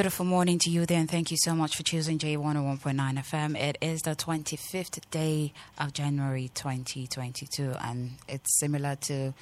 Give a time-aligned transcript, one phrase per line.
[0.00, 3.54] Beautiful morning to you there, and thank you so much for choosing J101.9 FM.
[3.54, 9.34] It is the 25th day of January 2022, and it's similar to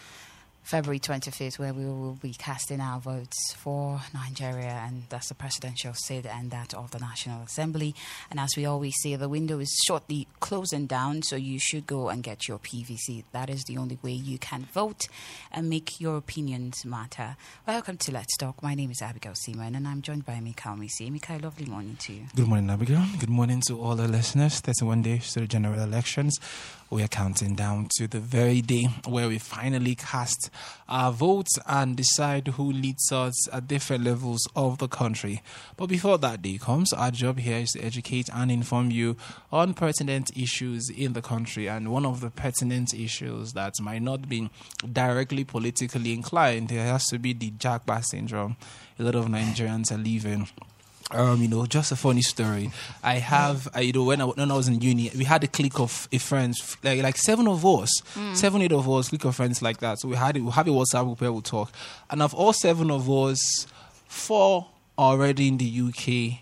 [0.69, 5.95] February 25th, where we will be casting our votes for Nigeria, and that's the presidential
[5.95, 7.95] seat and that of the National Assembly.
[8.31, 12.11] And as we always say, the window is shortly closing down, so you should go
[12.11, 13.25] and get your PVC.
[13.33, 15.09] That is the only way you can vote
[15.51, 17.37] and make your opinions matter.
[17.67, 18.63] Welcome to Let's Talk.
[18.63, 21.09] My name is Abigail Seaman, and I'm joined by Mikhail Misi.
[21.09, 22.25] Mikhail, lovely morning to you.
[22.37, 23.07] Good morning, Abigail.
[23.19, 24.61] Good morning to all the listeners.
[24.61, 26.39] 31 days to the general elections.
[26.91, 30.49] We are counting down to the very day where we finally cast
[30.89, 35.43] our votes and decide who leads us at different levels of the country.
[35.77, 39.19] But before that day comes, our job here is to educate and inform you
[39.53, 41.69] on pertinent issues in the country.
[41.69, 44.49] And one of the pertinent issues that might not be
[44.91, 48.57] directly politically inclined, it has to be the Japa syndrome.
[48.99, 50.49] A lot of Nigerians are leaving
[51.11, 52.71] um, you know, just a funny story.
[53.03, 55.47] I have, uh, you know, when I, when I was in uni, we had a
[55.47, 57.91] clique of uh, friends, like like seven of us,
[58.35, 59.99] seven eight of us, clique of friends like that.
[60.01, 61.73] So we had it, we have a WhatsApp group where we talk,
[62.11, 63.67] and of all seven of us,
[64.07, 64.67] four
[64.99, 66.41] are already in the UK.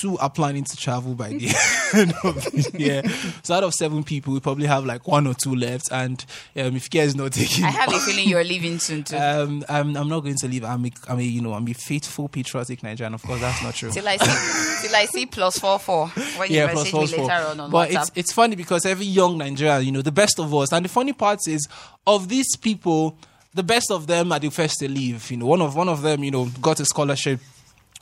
[0.00, 1.46] Two are planning to travel by the
[1.94, 3.02] end of the year.
[3.42, 5.88] So out of seven people, we probably have like one or two left.
[5.90, 6.22] And
[6.56, 9.16] um, if care is not taking, I have a feeling you're leaving soon, too.
[9.16, 10.62] um, I'm, I'm not going to leave.
[10.64, 13.14] I'm a, I'm a, you know, I'm a faithful patriotic Nigerian.
[13.14, 13.90] Of course, that's not true.
[13.90, 17.18] till I see, till I see plus four four when you yeah, message plus me
[17.18, 17.50] later four.
[17.50, 17.94] on on But WhatsApp.
[18.02, 20.88] it's it's funny because every young Nigerian, you know, the best of us, and the
[20.90, 21.66] funny part is,
[22.06, 23.16] of these people,
[23.54, 25.30] the best of them are the first to leave.
[25.30, 27.40] You know, one of one of them, you know, got a scholarship.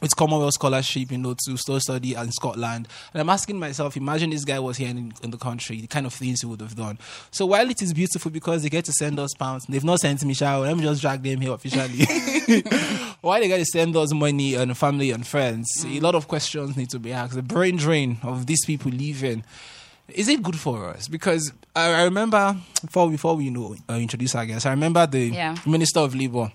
[0.03, 2.87] It's Commonwealth scholarship, you know, to still study in Scotland.
[3.15, 6.05] And I'm asking myself, imagine this guy was here in, in the country, the kind
[6.05, 6.99] of things he would have done.
[7.31, 10.23] So while it is beautiful because they get to send us pounds, they've not sent
[10.23, 12.05] me shower, let me just drag them here officially.
[13.23, 15.67] Why they got to send us money and family and friends?
[15.87, 17.35] A lot of questions need to be asked.
[17.35, 19.45] The brain drain of these people leaving.
[20.09, 21.09] Is it good for us?
[21.09, 22.55] Because I, I remember
[22.85, 25.57] before before we you know uh, introduce our guests, I remember the Yeah.
[25.67, 26.53] Minister of Labour.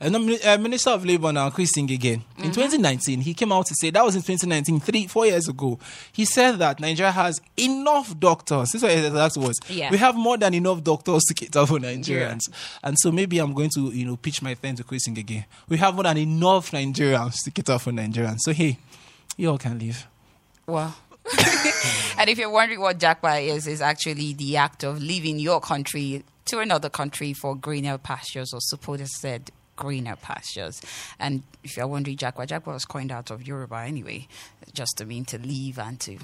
[0.00, 2.44] And the uh, Minister of Labour now, Chris Ngige, Mm-hmm.
[2.44, 5.78] in 2019, he came out to say that was in 2019, three, four years ago.
[6.12, 8.72] He said that Nigeria has enough doctors.
[8.72, 9.60] This is what exact words.
[9.68, 9.90] Yeah.
[9.90, 12.50] We have more than enough doctors to cater for Nigerians.
[12.82, 15.44] And so maybe I'm going to, you know, pitch my thing to Chris again.
[15.68, 18.38] We have more than enough Nigerians to cater for Nigerians.
[18.40, 18.78] So hey,
[19.36, 20.06] you all can leave.
[20.66, 20.94] Wow.
[22.18, 26.24] and if you're wondering what Japa is, is actually the act of leaving your country
[26.46, 29.50] to another country for greener pastures, or supporters said
[29.82, 30.80] greener pastures.
[31.18, 34.28] And if you're wondering, japa, japa was coined out of Yoruba anyway,
[34.72, 36.18] just to mean to leave and to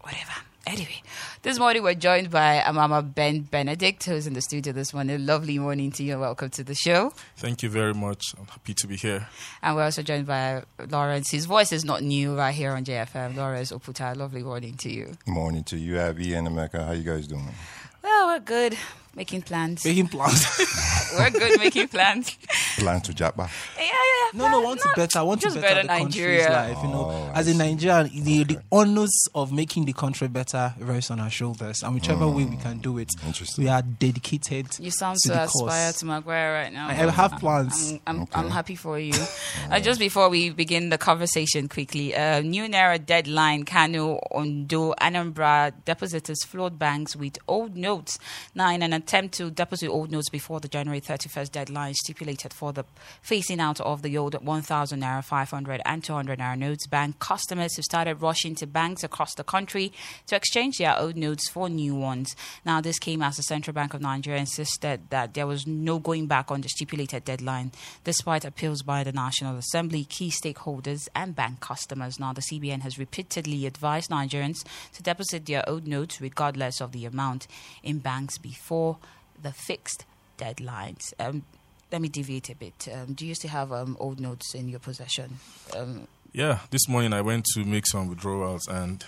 [0.00, 0.32] whatever.
[0.66, 1.02] Anyway,
[1.42, 5.26] this morning we're joined by Amama Ben Benedict, who's in the studio this morning.
[5.26, 7.12] Lovely morning to you and welcome to the show.
[7.36, 8.34] Thank you very much.
[8.38, 9.28] I'm happy to be here.
[9.62, 11.30] And we're also joined by Lawrence.
[11.30, 13.36] His voice is not new right here on JFM.
[13.36, 15.16] Lawrence Oputa, lovely morning to you.
[15.26, 16.82] Morning to you, Abby and America.
[16.84, 17.48] How you guys doing?
[18.02, 18.76] Well, we're good.
[19.18, 19.84] Making plans.
[19.84, 20.46] Making plans.
[21.18, 22.38] we're good making plans.
[22.78, 23.50] Plan to Japa.
[23.76, 24.17] Yeah, yeah, yeah.
[24.34, 25.18] No, no, I want to better.
[25.18, 26.76] I want to better, better the country's life.
[26.82, 27.54] You know, Oh, as a.
[27.58, 32.28] Nigerian, the, the honors of making the country better rests on our shoulders, and whichever
[32.28, 33.08] way we can do it,
[33.56, 34.66] we are dedicated.
[34.78, 35.98] You sound to so the aspired cause.
[35.98, 36.88] to Maguire right now.
[36.88, 37.92] I have plans.
[37.92, 38.40] I'm, I'm, Okay.
[38.40, 39.12] I'm happy for you.
[39.70, 45.72] uh, just before we begin the conversation quickly, uh, new Naira deadline, Kano, Ondo, Anambra
[45.84, 48.18] depositors flood banks with old notes.
[48.54, 52.72] Now, in an attempt to deposit old notes before the January 31st deadline stipulated for
[52.72, 52.84] the
[53.26, 57.84] phasing out of the old 1,000 Naira, 500 and 200 Naira notes, bank customers have
[57.84, 59.92] started rushing to banks across the country
[60.26, 62.34] to exchange their old notes for new ones.
[62.64, 66.26] Now, this came as the Central Bank of Nigeria insisted that there was no going
[66.26, 67.72] back on the stipulated deadline,
[68.04, 72.18] despite appeals by the National Assembly, key stakeholders, and bank customers.
[72.18, 74.64] Now, the CBN has repeatedly advised Nigerians
[74.94, 77.46] to deposit their old notes, regardless of the amount,
[77.82, 78.98] in banks before
[79.40, 80.04] the fixed
[80.38, 81.12] deadlines.
[81.18, 81.44] Um,
[81.90, 82.88] let me deviate a bit.
[82.92, 85.38] Um, do you still have um, old notes in your possession?
[85.76, 89.02] Um, Yeah, this morning I went to make some withdrawals, and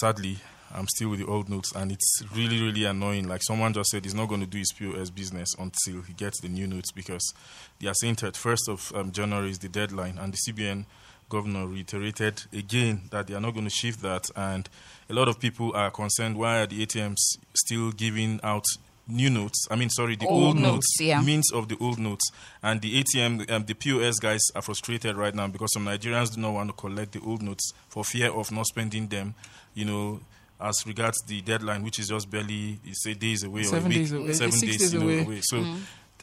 [0.00, 0.38] sadly,
[0.74, 3.28] I'm still with the old notes, and it's really, really annoying.
[3.28, 6.40] Like someone just said, he's not going to do his POS business until he gets
[6.40, 7.32] the new notes because
[7.80, 10.84] they are saying that first of um, January is the deadline, and the CBN
[11.28, 14.68] governor reiterated again that they are not going to shift that, and
[15.08, 18.64] a lot of people are concerned why are the ATMs still giving out
[19.08, 19.66] new notes.
[19.70, 21.20] I mean, sorry, the Old old, notes, notes, yeah.
[21.22, 22.30] means of the old notes,
[22.62, 26.40] and the ATM, um, the POS guys are frustrated right now because some Nigerians do
[26.40, 29.34] not want to collect the old notes for fear of not spending them.
[29.74, 30.20] You know.
[30.58, 33.98] As regards the deadline, which is just barely, a days away or a Seven week,
[33.98, 34.32] days away.
[34.32, 35.20] seven days, days you know, away.
[35.22, 35.40] away.
[35.42, 35.62] So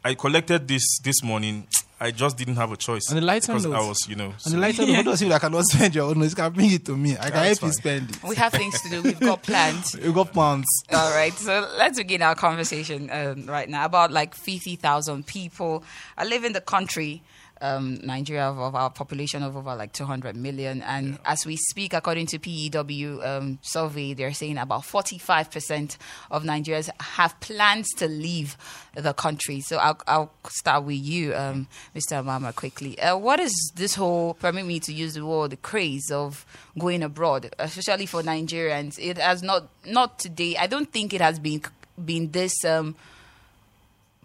[0.03, 1.67] I collected this this morning.
[1.99, 4.41] I just didn't have a choice And the lighter because I was, you know, And
[4.41, 6.83] so- the lighter note, those people that cannot spend your own notes, can bring it
[6.85, 7.13] to me.
[7.13, 8.23] I can That's help you spend it.
[8.23, 9.01] We have things to do.
[9.03, 9.95] We've got plans.
[10.03, 10.65] You got plans.
[10.91, 13.85] All right, so let's begin our conversation um, right now.
[13.85, 15.85] About like 50,000 people
[16.17, 17.21] I live in the country,
[17.63, 20.81] um, Nigeria, of, our population of over like 200 million.
[20.81, 25.97] And as we speak, according to PEW um, survey, they're saying about 45%
[26.29, 28.57] of Nigerians have plans to leave
[28.95, 29.61] the country.
[29.61, 32.23] So I'll, I'll start with you, um, Mr.
[32.23, 32.99] Mama, quickly.
[32.99, 36.45] Uh, what is this whole, permit me to use the word, the craze of
[36.77, 38.99] going abroad, especially for Nigerians?
[39.01, 40.57] It has not, not today.
[40.57, 41.61] I don't think it has been
[42.03, 42.65] been this.
[42.65, 42.95] Um,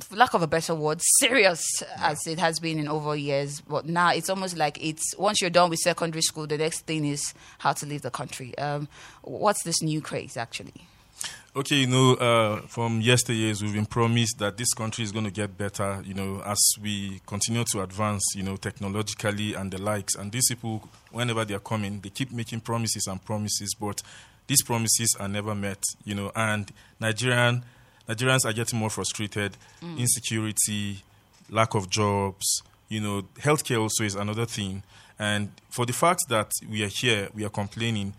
[0.00, 3.60] for lack of a better word, serious as it has been in over years.
[3.60, 7.04] But now it's almost like it's once you're done with secondary school, the next thing
[7.04, 8.56] is how to leave the country.
[8.58, 8.88] Um,
[9.22, 10.86] what's this new craze actually?
[11.56, 15.30] Okay, you know, uh, from yesteryears, we've been promised that this country is going to
[15.30, 20.14] get better, you know, as we continue to advance, you know, technologically and the likes.
[20.14, 24.02] And these people, whenever they are coming, they keep making promises and promises, but
[24.46, 26.30] these promises are never met, you know.
[26.36, 27.64] And Nigerian
[28.08, 29.56] Nigerians are getting more frustrated.
[29.82, 29.98] Mm.
[29.98, 31.02] Insecurity,
[31.50, 34.82] lack of jobs, you know, healthcare also is another thing.
[35.18, 38.14] And for the fact that we are here, we are complaining,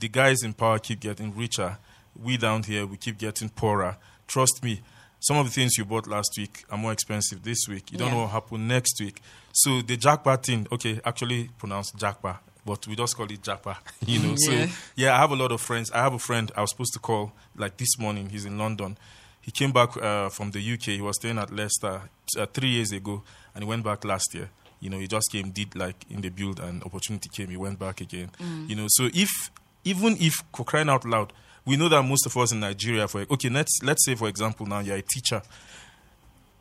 [0.00, 1.78] the guys in power keep getting richer.
[2.20, 3.96] We down here, we keep getting poorer.
[4.28, 4.80] Trust me,
[5.20, 7.90] some of the things you bought last week are more expensive this week.
[7.90, 8.14] You don't Yeah.
[8.14, 9.20] know what will happen next week.
[9.52, 13.76] So the jackpot thing, okay, actually pronounced jackpot, but we just call it japa,
[14.06, 14.34] you know.
[14.48, 14.66] Yeah.
[14.66, 15.90] So yeah, I have a lot of friends.
[15.90, 18.30] I have a friend I was supposed to call like this morning.
[18.30, 18.96] He's in London.
[19.44, 20.96] He came back uh, from the UK.
[20.96, 22.00] He was staying at Leicester
[22.38, 23.22] uh, three years ago,
[23.54, 24.48] and he went back last year.
[24.80, 27.48] You know, he just came, did like in the build, and opportunity came.
[27.48, 28.30] He went back again.
[28.68, 29.50] You know, so if
[29.84, 31.32] even if crying out loud,
[31.66, 34.66] we know that most of us in Nigeria, for okay, let's let's say for example
[34.66, 35.42] now you're a teacher.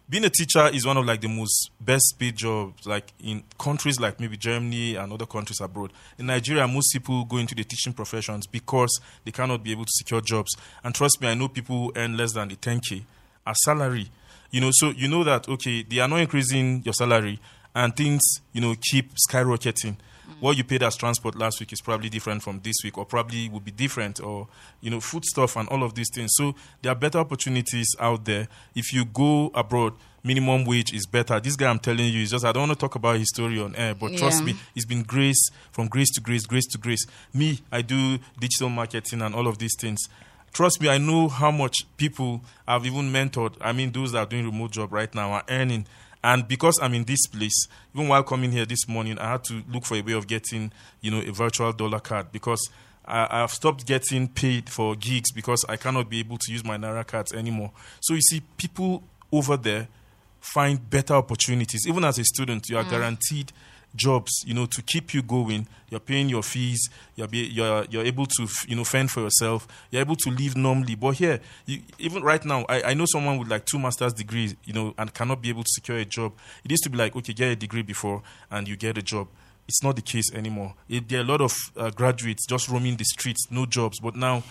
[0.10, 4.00] Being a teacher is one of like the most best paid jobs, like in countries
[4.02, 5.94] like maybe Germany and other countries abroad.
[6.20, 9.92] In Nigeria, most people go into the teaching professions because they cannot be able to
[9.92, 10.56] secure jobs.
[10.84, 13.04] And trust me, I know people who earn less than the 10k
[13.48, 14.10] as salary.
[14.52, 17.40] You know, so you know that okay, they are not increasing your salary,
[17.74, 18.22] and things
[18.52, 19.96] you know keep skyrocketing.
[20.44, 23.48] What you paid as transport last week is probably different from this week, or probably
[23.48, 24.50] will be different, or
[24.81, 26.31] you know, food stuff and all of these things.
[26.34, 28.50] So there are better opportunities out there.
[28.75, 31.40] If you go abroad, minimum wage is better.
[31.40, 33.57] This guy I'm telling you is just I don't want to talk about his story
[33.62, 37.06] on air, but trust me, it's been grace from grace to grace, grace to grace.
[37.34, 40.10] Me, I do digital marketing and all of these things.
[40.51, 43.56] Trust me, I know how much people I've even mentored.
[43.62, 45.88] I mean, those that are doing remote job right now are earning.
[46.24, 49.62] And because I'm in this place, even while coming here this morning, I had to
[49.70, 50.72] look for a way of getting,
[51.02, 52.70] you know, a virtual dollar card because
[53.06, 56.78] I, I've stopped getting paid for gigs because I cannot be able to use my
[56.78, 57.72] Naira cards anymore.
[58.00, 59.90] So you see, people over there
[60.39, 61.88] find better opportunities.
[61.88, 62.89] Even as a student, you are mm.
[62.89, 63.51] guaranteed
[63.96, 65.68] jobs, you know, to keep you going.
[65.90, 66.90] You're paying your fees.
[67.16, 69.68] You're be, you're you're able to you know fend for yourself.
[69.92, 70.96] You're able to live normally.
[70.96, 74.56] But here, you, even right now, I, I know someone with like two master's degrees,
[74.64, 76.34] you know, and cannot be able to secure a job.
[76.64, 79.28] It used to be like, okay, get a degree before and you get a job.
[79.68, 80.74] It's not the case anymore.
[80.90, 84.00] It, there are a lot of uh, graduates just roaming the streets, no jobs.
[84.00, 84.44] But now,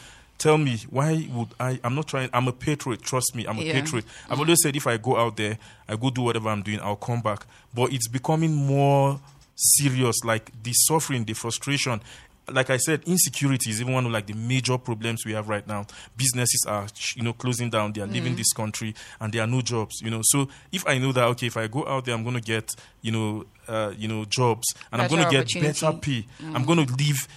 [0.42, 1.78] tell me, why would I?
[1.84, 2.28] I'm not trying.
[2.32, 3.00] I'm a patriot.
[3.02, 3.74] Trust me, I'm a Yeah.
[3.80, 4.04] patriot.
[4.28, 5.56] I've always said if I go out there,
[5.88, 7.46] I go do whatever I'm doing, I'll come back.
[7.72, 9.20] But it's becoming more
[9.54, 12.00] serious, like the suffering, the frustration.
[12.50, 15.64] Like I said, insecurity is even one of like the major problems we have right
[15.66, 15.86] now.
[16.16, 17.92] Businesses are, you know, closing down.
[17.92, 20.00] They are leaving this country, and there are no jobs.
[20.02, 22.34] You know, so if I know that, okay, if I go out there, I'm going
[22.34, 26.26] to get, you know, uh, you know, jobs, and I'm going to get better pay.
[26.52, 27.28] I'm going to leave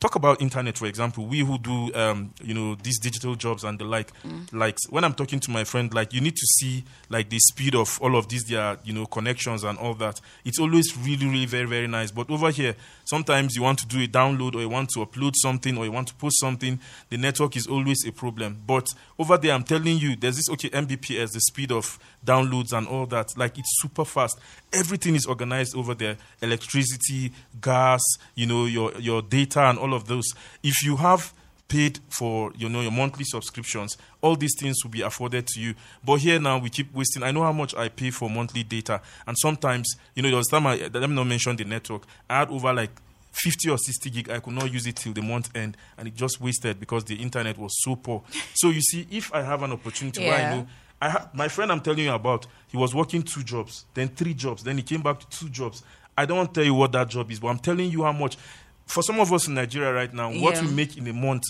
[0.00, 1.26] talk about internet for example.
[1.26, 4.12] We who do um, you know these digital jobs and the like
[4.52, 7.74] like when i'm talking to my friend like you need to see like the speed
[7.74, 10.20] of all of these their you know connections and all that.
[10.44, 12.10] It's always really really very very nice.
[12.10, 12.74] But over here
[13.04, 15.92] sometimes you want to do a download or you want to upload something or you
[15.92, 16.78] want to post something
[17.10, 18.62] the network is always a problem.
[18.66, 18.86] But
[19.18, 23.06] over there i'm telling you there's this okay mbps the speed of downloads and all
[23.06, 24.38] that like it's super fast.
[24.72, 26.16] Everything is organized over there.
[26.42, 28.02] Electricity gas
[28.34, 30.26] you know your your data and all of those.
[30.62, 31.32] If you have
[31.68, 35.74] paid for you know your monthly subscriptions all these things will be afforded to you.
[36.04, 39.00] But here now we keep wasting i know how much i pay for monthly data.
[39.26, 42.02] And sometimes you know there was time i let me not mention the network.
[42.28, 42.90] I had over like
[43.32, 44.30] 50 or 60 gig.
[44.30, 47.16] I could not use it till the month end and it just wasted because the
[47.16, 48.22] internet was so poor.
[48.54, 50.66] So you see if i have an opportunity where i know
[51.00, 54.34] I ha- my friend I'm telling you about, he was working two jobs, then three
[54.34, 55.82] jobs, then he came back to two jobs.
[56.16, 58.12] I don't want to tell you what that job is, but I'm telling you how
[58.12, 58.38] much.
[58.86, 60.62] For some of us in Nigeria right now, what Yeah.
[60.62, 61.42] we make in a month,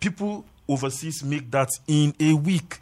[0.00, 2.80] people overseas make that in a week.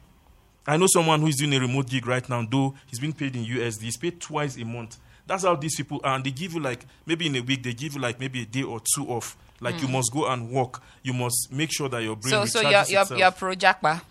[0.67, 3.35] I know someone who is doing a remote gig right now, though he's being paid
[3.37, 3.83] in USD.
[3.83, 4.99] He's paid twice a month.
[5.27, 6.15] That's how these people are.
[6.17, 8.47] And they give you like, maybe in a week, they give you like maybe a
[8.47, 9.37] day or two off.
[9.61, 9.93] Like you mm.
[9.93, 10.83] must go and work.
[11.03, 12.31] You must make sure that your brain.
[12.31, 13.21] So, so recharges you're, you're, itself.
[13.21, 14.03] you're pro Japa.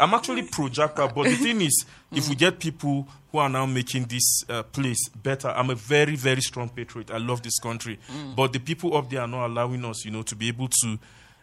[0.00, 3.66] I'm actually pro Japa, but the thing is, if we get people who are now
[3.66, 7.10] making this uh, place better, I'm a very, very strong patriot.
[7.10, 7.98] I love this country,
[8.36, 10.98] but the people up there are not allowing us, you know, to be able to.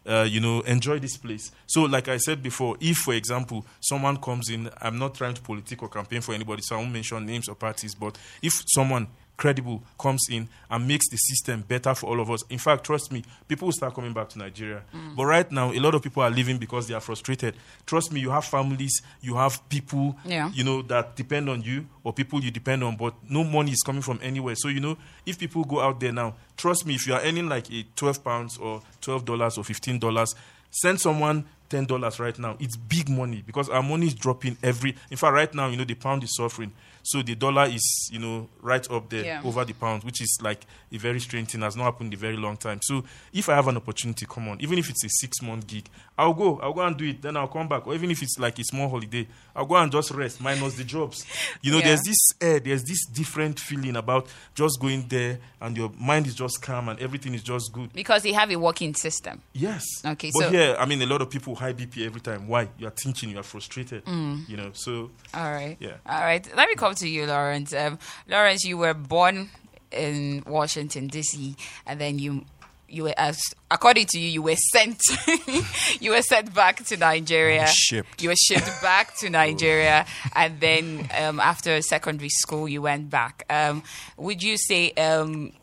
[0.08, 1.52] Uh, you know, enjoy this place.
[1.66, 5.42] So, like I said before, if, for example, someone comes in, I'm not trying to
[5.42, 7.96] politic or campaign for anybody, so I won't mention names or parties.
[7.96, 9.08] But if someone
[9.38, 12.44] credible comes in and makes the system better for all of us.
[12.50, 14.82] In fact, trust me, people will start coming back to Nigeria.
[14.94, 15.16] Mm.
[15.16, 17.56] But right now, a lot of people are leaving because they are frustrated.
[17.86, 20.50] Trust me, you have families, you have people, Yeah.
[20.54, 23.82] you know, that depend on you or people you depend on, but no money is
[23.86, 24.56] coming from anywhere.
[24.56, 27.50] So, you know, if people go out there now, trust me, if you are earning
[27.50, 30.36] like a 12 pounds or $12 or $15,
[30.72, 32.56] send someone $10 right now.
[32.60, 34.96] It's big money because our money is dropping every.
[35.10, 36.72] In fact, right now, you know, the pound is suffering.
[37.06, 39.42] So the dollar is, you know, right up there Yeah.
[39.44, 41.62] over the pound, which is like a very strange thing.
[41.62, 42.80] Has not happened in a very long time.
[42.82, 45.88] So if I have an opportunity, come on, even if it's a six month gig,
[46.18, 46.60] I'll go.
[46.62, 47.22] I'll go and do it.
[47.22, 47.86] Then I'll come back.
[47.86, 50.84] Or even if it's like a small holiday, I'll go and just rest, minus the
[50.84, 51.26] jobs.
[51.62, 51.86] You know, Yeah.
[51.86, 56.34] there's this air, there's this different feeling about just going there and your mind is
[56.34, 57.94] just calm and everything is just good.
[57.94, 59.42] Because they have a working system.
[59.54, 59.84] Yes.
[60.04, 62.48] Okay, But so- here, I mean, a lot of people high BP every time.
[62.48, 62.70] Why?
[62.80, 64.04] You are thinking, you are frustrated.
[64.06, 64.50] Mm.
[64.50, 65.78] You know, so All right.
[65.80, 65.98] Yeah.
[66.08, 66.44] All right.
[66.56, 67.74] Let me come to you, Lawrence.
[67.74, 69.50] Um, Lawrence, you were born
[69.92, 71.56] in Washington D.C.
[71.86, 72.46] and then you
[72.88, 73.40] you were as
[73.72, 75.02] according to you you were sent
[76.00, 77.68] you were sent back to Nigeria.
[77.68, 78.22] Shipped.
[78.22, 83.44] You were shipped back to Nigeria, and then um, after secondary school you went back.
[83.50, 83.84] Um,
[84.18, 85.54] would you say um,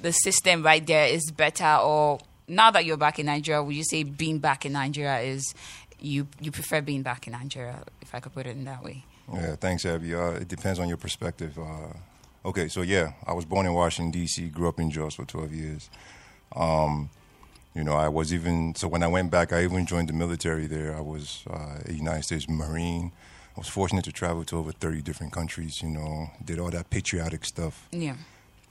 [0.00, 3.84] the system right there is better, or now that you're back in Nigeria, would you
[3.84, 5.54] say being back in Nigeria is
[5.98, 9.04] you you prefer being back in Nigeria, if I could put it in that way?
[9.32, 10.14] Yeah, thanks, Abby.
[10.14, 11.58] Uh, it depends on your perspective.
[11.58, 15.24] Uh, okay, so yeah, I was born in Washington D.C., grew up in Jos for
[15.24, 15.90] 12 years.
[16.56, 17.10] Um,
[17.74, 20.66] you know, I was even so when I went back, I even joined the military
[20.66, 20.96] there.
[20.96, 23.12] I was uh, a United States Marine.
[23.56, 25.80] I was fortunate to travel to over 30 different countries.
[25.80, 27.86] You know, did all that patriotic stuff.
[27.92, 28.16] Yeah.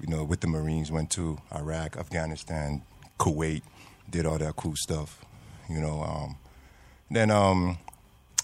[0.01, 2.81] You know, with the Marines, went to Iraq, Afghanistan,
[3.17, 3.61] Kuwait,
[4.09, 5.23] did all that cool stuff.
[5.69, 6.35] You know, um,
[7.09, 7.77] then um,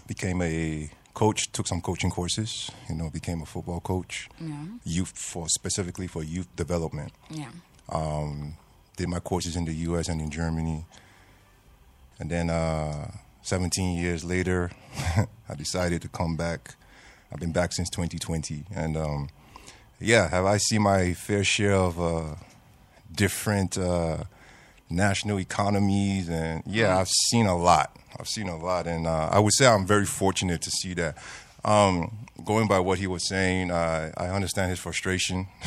[0.08, 2.70] became a coach, took some coaching courses.
[2.88, 4.66] You know, became a football coach, Yeah.
[4.84, 7.12] youth for specifically for youth development.
[7.32, 7.50] Yeah.
[7.90, 8.54] Um,
[8.98, 10.08] did my courses in the U.S.
[10.10, 10.86] and in Germany,
[12.20, 14.72] and then uh, 17 years later,
[15.50, 16.76] I decided to come back.
[17.32, 19.30] I've been back since 2020, and um,
[20.00, 22.36] yeah, have I seen my fair share of uh,
[23.14, 24.24] different uh,
[24.90, 27.96] national economies, and yeah, I've seen a lot.
[28.20, 31.18] I've seen a lot, and uh, I would say I'm very fortunate to see that.
[31.66, 35.48] Um, going by what he was saying, uh, I understand his frustration.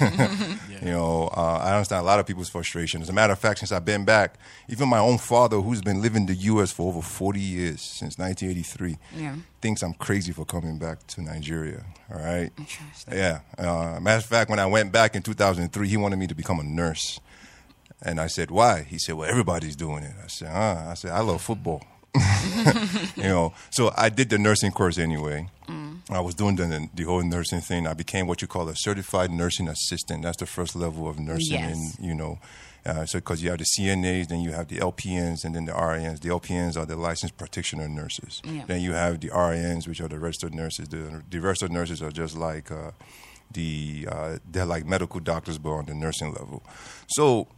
[0.82, 3.00] You know, uh, I understand a lot of people's frustration.
[3.00, 4.34] As a matter of fact, since I've been back,
[4.68, 6.70] even my own father, who's been living in the U.S.
[6.70, 9.36] for over 40 years, since 1983, Yeah.
[9.62, 11.82] thinks I'm crazy for coming back to Nigeria.
[12.12, 12.50] All right.
[13.10, 13.40] Yeah.
[13.58, 16.60] Uh, matter of fact, when I went back in 2003, he wanted me to become
[16.60, 17.20] a nurse.
[18.02, 18.82] And I said, why?
[18.82, 20.14] He said, well, everybody's doing it.
[20.22, 20.90] I said, ah.
[20.90, 21.82] I said, I love football.
[23.16, 25.48] you know, so I did the nursing course anyway.
[26.08, 27.86] I was doing the, the whole nursing thing.
[27.86, 30.22] I became what you call a certified nursing assistant.
[30.22, 31.58] That's the first level of nursing.
[31.58, 31.96] Yes.
[31.98, 32.38] And, you know,
[32.84, 35.72] uh, so because you have the CNAs, then you have the LPNs, and then the
[35.72, 36.20] RNs.
[36.20, 38.40] The LPNs are the licensed practitioner nurses.
[38.44, 38.64] Yeah.
[38.66, 40.88] Then you have the RNs, which are the registered nurses.
[40.88, 42.92] The, the registered nurses are just like uh,
[43.50, 46.62] the uh, they're like medical doctors, but on the nursing level.
[47.08, 47.48] So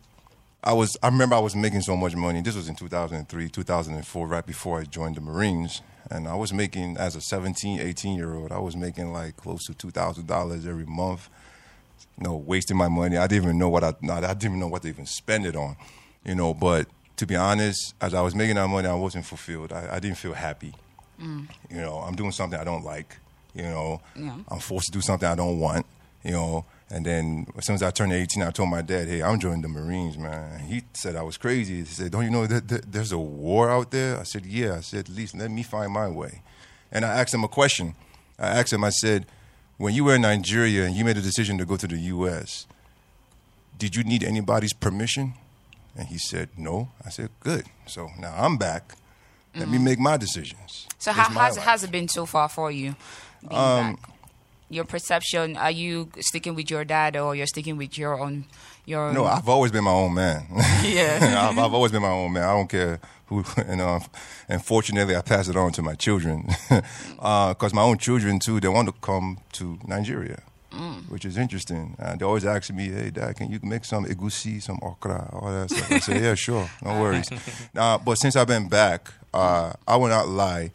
[0.64, 2.40] I was I remember I was making so much money.
[2.40, 5.82] This was in 2003, 2004, right before I joined the Marines.
[6.10, 9.64] And I was making as a 17, 18 year old, I was making like close
[9.66, 11.28] to $2,000 every month.
[12.16, 13.16] You know, wasting my money.
[13.16, 15.54] I didn't even know what I I didn't even know what to even spend it
[15.54, 15.76] on.
[16.24, 19.72] You know, but to be honest, as I was making that money, I wasn't fulfilled.
[19.72, 20.74] I, I didn't feel happy.
[21.20, 21.48] Mm.
[21.70, 23.16] You know, I'm doing something I don't like.
[23.54, 24.36] You know, Yeah.
[24.48, 25.86] I'm forced to do something I don't want.
[26.24, 26.64] you know.
[26.90, 29.61] And then as soon as I turned 18, I told my dad, "Hey, I'm joining
[29.62, 31.80] the Marines, man." He said I was crazy.
[31.80, 34.76] He said, "Don't you know that, that there's a war out there?" I said, "Yeah."
[34.76, 36.40] I said, "At least let me find my way."
[36.90, 37.95] And I asked him a question.
[38.38, 38.85] I asked him.
[38.85, 39.26] I said,
[39.76, 42.66] "When you were in Nigeria and you made a decision to go to the U.S.,
[43.76, 45.35] did you need anybody's permission?"
[45.95, 47.66] And he said, "No." I said, "Good.
[47.87, 48.95] So now I'm back.
[49.54, 51.85] Let me make my decisions." So It's how has, life.
[51.85, 52.97] it been so far for you?
[53.47, 54.11] Being Um, back?
[54.70, 55.56] Your perception?
[55.56, 58.44] Are you sticking with your dad, or you're sticking with your own?
[58.84, 60.46] Your No, I've always been my own man.
[60.82, 61.48] Yeah.
[61.50, 62.42] I've, I've always been my own man.
[62.44, 64.00] I don't care who, and uh,
[64.48, 68.60] and fortunately, I pass it on to my children because my own children too.
[68.60, 70.40] They want to come to Nigeria,
[71.08, 71.96] which is interesting.
[71.98, 75.50] Uh, they always ask me, "Hey, Dad, can you make some egusi, some okra, all
[75.50, 77.28] that stuff?" I say, "Yeah, sure, no worries."
[77.76, 80.70] uh, but since I've been back, uh, I will not lie.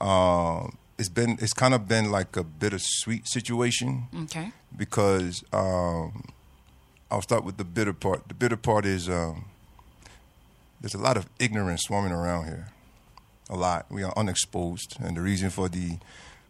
[0.00, 4.52] Um, it's been it's kind of been like a bittersweet situation okay.
[4.76, 6.24] because um,
[7.10, 8.28] I'll start with the bitter part.
[8.28, 9.44] The bitter part is um,
[10.80, 12.68] there's a lot of ignorance swarming around here.
[13.48, 13.86] A lot.
[13.90, 15.98] We are unexposed, and the reason for the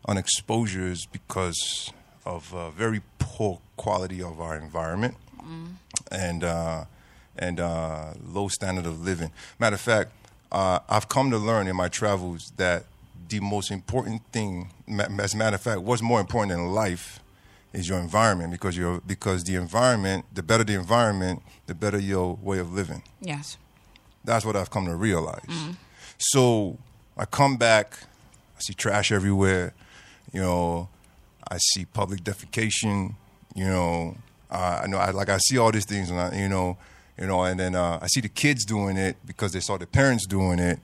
[0.09, 1.93] unexposure is because
[2.25, 5.14] of uh, very poor quality of our environment
[6.11, 6.85] and uh,
[7.38, 9.31] and uh, low standard of living.
[9.59, 10.11] Matter of fact,
[10.50, 12.85] uh, I've come to learn in my travels that
[13.28, 14.70] the most important thing,
[15.20, 17.20] as a matter of fact, what's more important in life
[17.73, 22.38] is your environment because your because the environment, the better the environment, the better your
[22.42, 23.02] way of living.
[23.20, 23.58] Yes.
[24.25, 25.47] That's what I've come to realize.
[26.18, 26.78] So
[27.16, 27.99] I come back,
[28.56, 29.75] I see trash everywhere.
[30.32, 30.88] You know,
[31.50, 33.14] I see public defecation.
[33.54, 34.16] You know,
[34.50, 36.76] uh, I know, I, like I see all these things, and I, you know,
[37.18, 39.87] you know, and then uh, I see the kids doing it because they saw their
[39.87, 40.78] parents doing it.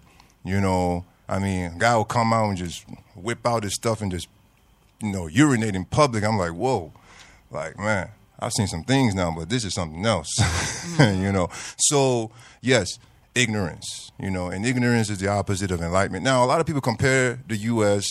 [0.45, 4.03] You know, I mean, a guy will come out and just whip out his stuff
[4.03, 4.29] and just,
[5.01, 6.25] you know, urinate in public.
[6.25, 6.93] I'm like, whoa,
[7.51, 10.29] like man, I've seen some things now, but this is something else.
[10.99, 12.99] you know, so yes,
[13.35, 14.13] ignorance.
[14.19, 16.25] You know, and ignorance is the opposite of enlightenment.
[16.25, 18.07] Now, a lot of people compare the U.S.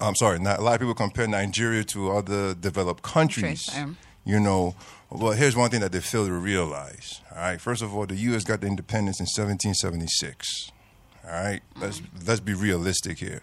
[0.00, 3.66] I'm sorry, not, a lot of people compare Nigeria to other developed countries.
[3.66, 3.96] Countries, um.
[4.24, 4.74] You know,
[5.10, 7.20] well, here's one thing that they fail to realize.
[7.30, 8.42] All right, first of all, the U.S.
[8.42, 10.72] got the independence in 1776.
[11.26, 13.42] All right, let's let's be realistic here.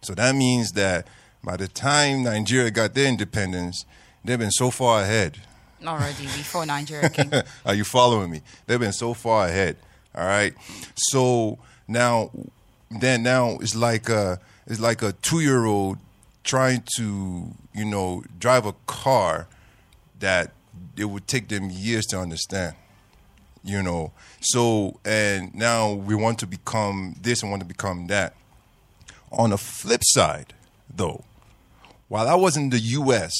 [0.00, 1.06] So that means that
[1.44, 3.84] by the time Nigeria got their independence,
[4.24, 5.38] they've been so far ahead.
[5.84, 7.30] Already before Nigeria came.
[7.66, 8.40] Are you following me?
[8.66, 9.76] They've been so far ahead.
[10.14, 10.54] All right.
[10.94, 12.30] So now,
[12.90, 15.98] then now it's like a it's like a two year old
[16.42, 19.46] trying to you know drive a car
[20.20, 20.52] that
[20.96, 22.76] it would take them years to understand.
[23.62, 24.12] You know.
[24.40, 28.34] So and now we want to become this and want to become that.
[29.32, 30.54] On the flip side,
[30.92, 31.24] though,
[32.08, 33.32] while I was in the U.S.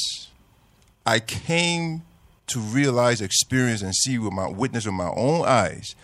[1.04, 2.02] I came
[2.48, 5.94] to realize, experience, and see with my witness with my own eyes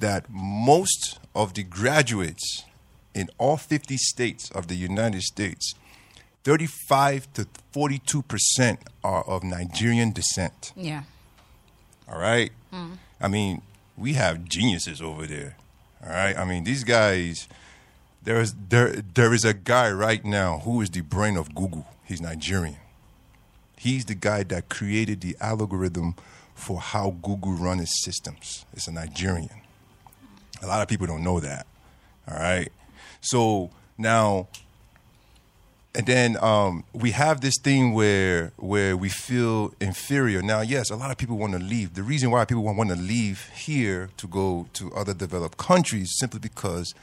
[0.00, 2.64] that most of the graduates
[3.14, 5.74] in all 50 states of the United States,
[6.44, 10.72] 35 to 42 percent are of Nigerian descent.
[10.76, 11.02] yeah.
[12.08, 12.52] All right.
[12.72, 12.98] Mm.
[13.20, 13.62] I mean,
[13.96, 15.56] we have geniuses over there.
[16.02, 16.36] All right.
[16.36, 17.48] I mean, these guys.
[18.22, 21.86] There is there there is a guy right now who is the brain of Google.
[22.04, 22.76] He's Nigerian.
[23.78, 26.16] He's the guy that created the algorithm
[26.54, 28.64] for how Google runs its systems.
[28.72, 29.60] It's a Nigerian.
[30.62, 31.66] A lot of people don't know that.
[32.28, 32.72] All right.
[33.20, 34.48] So now
[35.96, 40.42] and then um, we have this thing where where we feel inferior.
[40.42, 41.94] Now, yes, a lot of people want to leave.
[41.94, 46.38] The reason why people want to leave here to go to other developed countries simply
[46.38, 46.94] because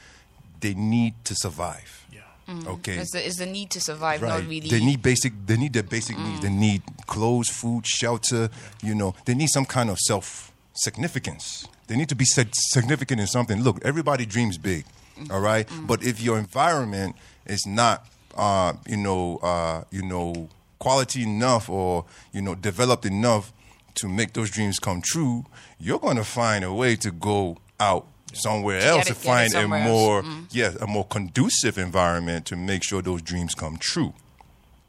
[0.60, 2.06] they need to survive.
[2.12, 2.20] Yeah.
[2.48, 2.68] Mm-hmm.
[2.68, 2.98] Okay.
[2.98, 4.68] It's the, it's the need to survive, not really.
[4.68, 5.32] They need basic.
[5.44, 6.40] They need their basic needs.
[6.40, 6.58] They mm.
[6.58, 8.48] need clothes, food, shelter.
[8.80, 11.66] You know, they need some kind of self significance.
[11.88, 13.60] They need to be significant in something.
[13.60, 14.84] Look, everybody dreams big,
[15.18, 15.32] mm.
[15.32, 15.66] all right?
[15.66, 15.88] Mm.
[15.88, 22.04] But if your environment is not, uh, you know, uh, you know, quality enough or
[22.32, 23.52] you know, developed enough
[23.96, 25.44] to make those dreams come true,
[25.78, 29.54] you're going to find a way to go out somewhere Get else it- to find
[29.54, 34.12] a more yes, a more conducive environment to make sure those dreams come true.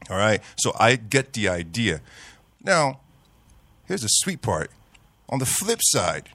[0.10, 0.42] All right.
[0.58, 2.02] So I get the idea.
[2.64, 3.00] Now,
[3.86, 4.72] here's the sweet part.
[5.30, 6.30] On the flip side,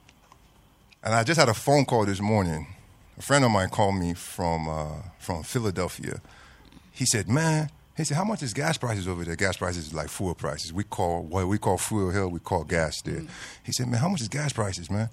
[1.04, 2.66] and I just had a phone call this morning.
[3.18, 6.20] A friend of mine called me from uh, from Philadelphia.
[6.90, 9.36] He said, "Man." He said, "How much is gas prices over there?
[9.36, 10.72] Gas prices is like fuel prices.
[10.72, 13.28] We call what we call fuel here, we call gas there." Mm.
[13.62, 15.10] He said, "Man, how much is gas prices, man,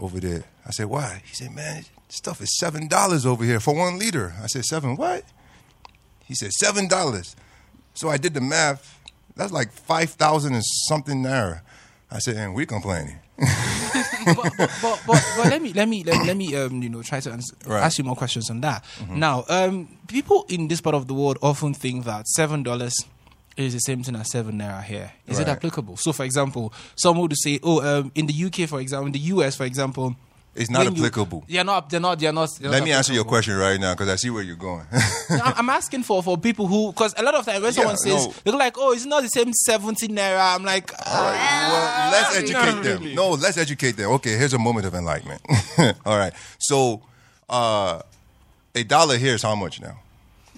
[0.00, 3.74] over there?" I said, "Why?" He said, "Man, stuff is seven dollars over here for
[3.74, 5.24] one liter." I said, seven what?"
[6.24, 7.36] He said, seven dollars.
[7.94, 8.98] So I did the math.
[9.36, 11.60] That's like five thousand and something naira.
[12.10, 13.18] I said, and we complaining.
[13.38, 17.02] but, but, but, but, let me let me let me, let me um, you know
[17.02, 17.82] try to ans- Right.
[17.82, 18.84] ask you more questions on that.
[19.10, 22.94] Now, um, people in this part of the world often think that seven dollars
[23.56, 25.12] is the same thing as seven naira here.
[25.26, 25.96] Is it applicable?
[25.96, 29.18] So, for example, some would say, oh, um, in the UK, for example, in the
[29.34, 30.14] US, for example,
[30.56, 31.44] It's not when you- applicable.
[31.48, 31.90] They're not.
[31.90, 32.18] They're not.
[32.18, 32.50] They're not.
[32.60, 34.86] they're Let not me answer your question right now because I see where you're going.
[35.30, 37.80] No, I'm I'm asking for for people who because a lot of times when Yeah,
[37.80, 38.34] someone says no.
[38.44, 40.54] they're like, oh, it's not the same 17 naira.
[40.56, 41.68] I'm like, All right.
[41.70, 43.00] Well, let's educate them.
[43.02, 43.14] really.
[43.14, 44.10] No, let's educate them.
[44.12, 45.42] Okay, here's a moment of enlightenment.
[46.06, 46.32] All right.
[46.58, 47.02] So,
[47.48, 48.00] uh,
[48.74, 49.98] a dollar here is how much now?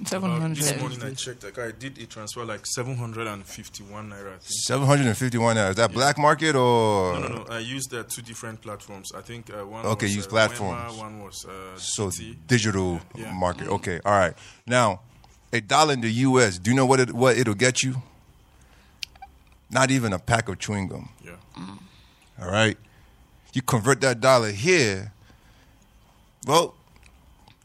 [0.07, 1.45] Seven Uh, this morning I checked.
[1.45, 4.35] Like I did a transfer like 751 naira.
[4.35, 4.43] I think.
[4.67, 5.69] 751 now.
[5.71, 7.15] Is that black market or?
[7.15, 7.47] No, no, no.
[7.51, 9.11] I used uh, two different platforms.
[9.15, 9.85] I think uh, one.
[9.87, 10.95] Okay, was, use uh, platforms.
[10.95, 12.37] Wema, one was uh, So GT.
[12.47, 13.33] digital Yeah.
[13.33, 13.69] market.
[13.69, 14.01] Okay.
[14.05, 14.35] All right.
[14.67, 15.01] Now,
[15.53, 16.59] a dollar in the U.S.
[16.59, 18.03] Do you know what it what it'll get you?
[19.71, 21.11] Not even a pack of chewing gum.
[21.25, 21.33] Yeah.
[22.41, 22.77] All right.
[23.53, 25.13] You convert that dollar here.
[26.47, 26.75] Well,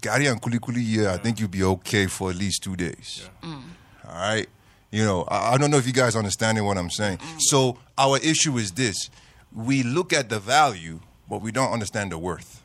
[0.03, 3.29] Garri and Kuli Kuli, yeah, I think you'll be okay for at least two days.
[3.41, 3.63] Mm.
[4.05, 4.47] All right.
[4.91, 7.17] You know, I, I don't know if you guys understanding what I'm saying.
[7.17, 7.39] Mm.
[7.39, 9.09] So our issue is this:
[9.55, 12.61] we look at the value, but we don't understand the worth.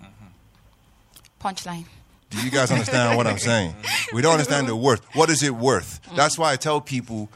[0.00, 1.46] Mm-hmm.
[1.48, 1.86] Punchline.
[2.30, 3.74] Do you guys understand what I'm saying?
[4.08, 4.16] Mm-hmm.
[4.16, 5.04] We don't understand the worth.
[5.14, 6.00] What is it worth?
[6.04, 6.16] Mm.
[6.16, 7.28] That's why I tell people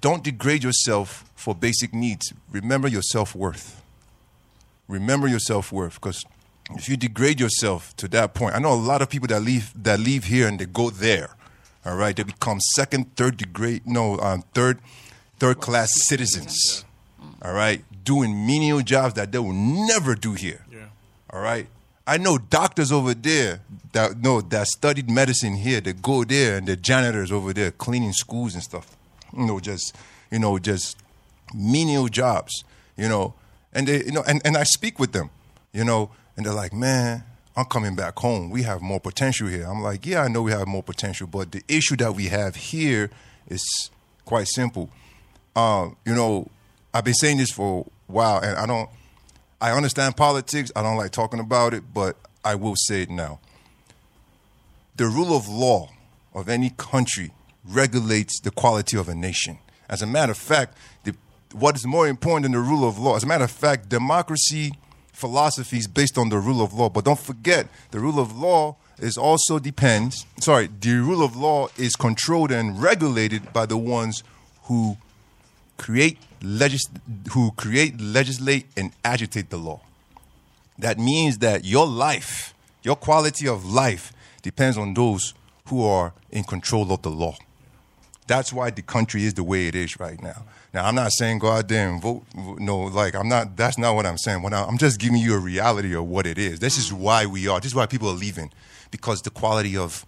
[0.00, 2.32] don't degrade yourself for basic needs.
[2.50, 3.80] Remember your self worth.
[4.88, 6.24] Remember your self worth because
[6.70, 9.72] if you degrade yourself to that point, I know a lot of people that leave
[9.82, 11.30] that leave here and they go there.
[11.84, 14.80] All right, they become second, third degree, no, um, third,
[15.38, 16.84] third class citizens.
[17.42, 20.64] All right, doing menial jobs that they will never do here.
[20.72, 20.86] Yeah.
[21.30, 21.68] All right.
[22.06, 23.60] I know doctors over there
[23.92, 28.12] that no that studied medicine here that go there and the janitors over there cleaning
[28.12, 28.96] schools and stuff.
[29.36, 29.94] You know, just
[30.30, 30.96] you know, just
[31.54, 32.64] menial jobs.
[32.96, 33.34] You know,
[33.72, 35.30] and they you know, and, and I speak with them.
[35.72, 37.24] You know, and they're like, man.
[37.58, 38.50] I'm coming back home.
[38.50, 39.64] We have more potential here.
[39.66, 42.54] I'm like, yeah, I know we have more potential, but the issue that we have
[42.54, 43.10] here
[43.48, 43.90] is
[44.26, 44.90] quite simple.
[45.54, 46.50] Um, you know,
[46.92, 48.90] I've been saying this for a while, and I don't.
[49.58, 50.70] I understand politics.
[50.76, 53.40] I don't like talking about it, but I will say it now.
[54.96, 55.88] The rule of law
[56.34, 57.32] of any country
[57.64, 59.58] regulates the quality of a nation.
[59.88, 61.14] As a matter of fact, the,
[61.52, 63.16] what is more important than the rule of law?
[63.16, 64.72] As a matter of fact, democracy
[65.16, 66.90] philosophy is based on the rule of law.
[66.90, 70.26] But don't forget, the rule of law is also depends.
[70.40, 74.22] Sorry, the rule of law is controlled and regulated by the ones
[74.64, 74.98] who
[75.78, 76.90] create legis-
[77.32, 79.80] who create, legislate, and agitate the law.
[80.78, 85.32] That means that your life, your quality of life, depends on those
[85.68, 87.36] who are in control of the law.
[88.26, 90.44] That's why the country is the way it is right now.
[90.76, 92.24] Now, I'm not saying go out there and vote.
[92.34, 93.56] No, like I'm not.
[93.56, 94.42] That's not what I'm saying.
[94.42, 96.58] What I- I'm just giving you a reality of what it is.
[96.58, 96.98] This is mm.
[96.98, 97.58] why we are.
[97.60, 98.52] This is why people are leaving,
[98.90, 100.04] because the quality of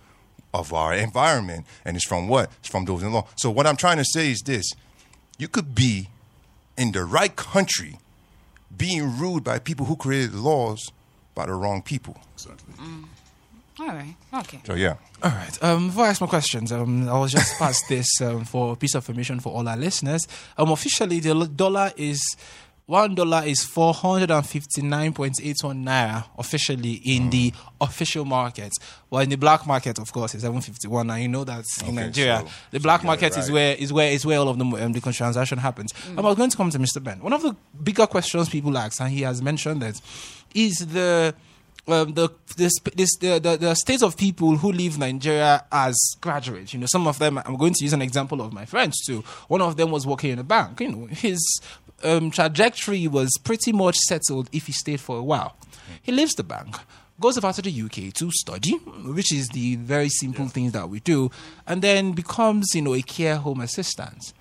[0.52, 2.50] of our environment, and it's from what?
[2.58, 3.26] It's from those in law.
[3.36, 4.70] So what I'm trying to say is this:
[5.38, 6.10] you could be
[6.76, 7.98] in the right country,
[8.76, 10.92] being ruled by people who created laws
[11.34, 12.18] by the wrong people.
[12.34, 12.74] Exactly.
[12.74, 13.04] Mm.
[13.80, 14.14] All right.
[14.34, 14.60] Okay.
[14.66, 14.94] So yeah.
[15.22, 15.62] All right.
[15.62, 18.76] Um, before I ask my questions, um, I was just pass this um, for a
[18.76, 20.26] piece of information for all our listeners.
[20.56, 22.36] Um, officially, the dollar is
[22.86, 27.52] one dollar is four hundred and fifty nine point eight one naira officially in the
[27.80, 28.72] official market.
[29.10, 31.06] Well, in the black market, of course, it's seven fifty one.
[31.06, 33.76] Now you know that in Nigeria, so- the black you got it market is where
[33.76, 35.92] is where is where all of the um, the transaction happens.
[36.16, 37.02] Um, I was going to come to Mr.
[37.04, 37.20] Ben.
[37.20, 40.00] One of the bigger questions people ask, and he has mentioned that,
[40.54, 41.34] is the
[41.88, 46.72] um, the the, this, the, the the state of people who leave Nigeria as graduates.
[46.72, 47.38] You know, some of them.
[47.38, 49.22] I'm going to use an example of my friends too.
[49.48, 50.80] One of them was working in a bank.
[50.80, 51.60] You know, his
[52.04, 55.56] um, trajectory was pretty much settled if he stayed for a while.
[56.02, 56.76] He leaves the bank.
[57.20, 61.00] Goes over to the UK to study, which is the very simple things that we
[61.00, 61.32] do,
[61.66, 64.32] and then becomes, you know, a care home assistant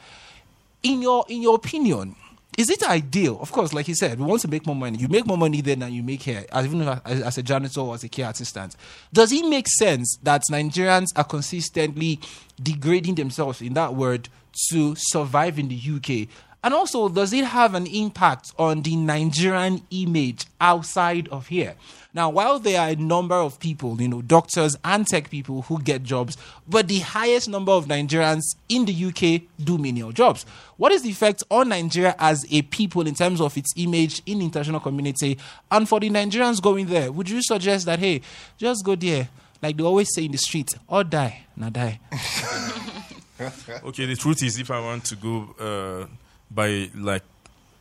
[0.84, 2.16] in your in your opinion,
[2.58, 3.40] is it ideal?
[3.40, 4.98] Of course, like you said, we want to make more money.
[4.98, 8.04] You make more money there than you make here, even as a janitor or as
[8.04, 8.76] a care assistant.
[9.14, 12.20] Does it make sense that Nigerians are consistently
[12.62, 14.30] degrading themselves in that word
[14.70, 16.28] to survive in the UK?
[16.68, 21.76] And also, does it have an impact on the Nigerian image outside of here?
[22.14, 25.82] Now, while there are a number of people, you know, doctors and tech people who
[25.82, 26.36] get jobs,
[26.68, 30.46] but the highest number of Nigerians in the UK do menial jobs.
[30.76, 34.40] What is the effect on Nigeria as a people in terms of its image in
[34.40, 35.38] the international community?
[35.72, 38.20] And for the Nigerians going there, would you suggest that, hey,
[38.58, 39.30] just go there,
[39.62, 42.02] like they always say in the street, or die, now die?
[43.86, 46.08] okay, the truth is, if I want to go uh,
[46.50, 47.24] by like,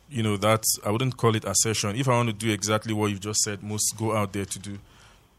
[0.09, 1.95] you know, that I wouldn't call it assertion.
[1.95, 4.59] If I want to do exactly what you've just said, most go out there to
[4.59, 4.79] do.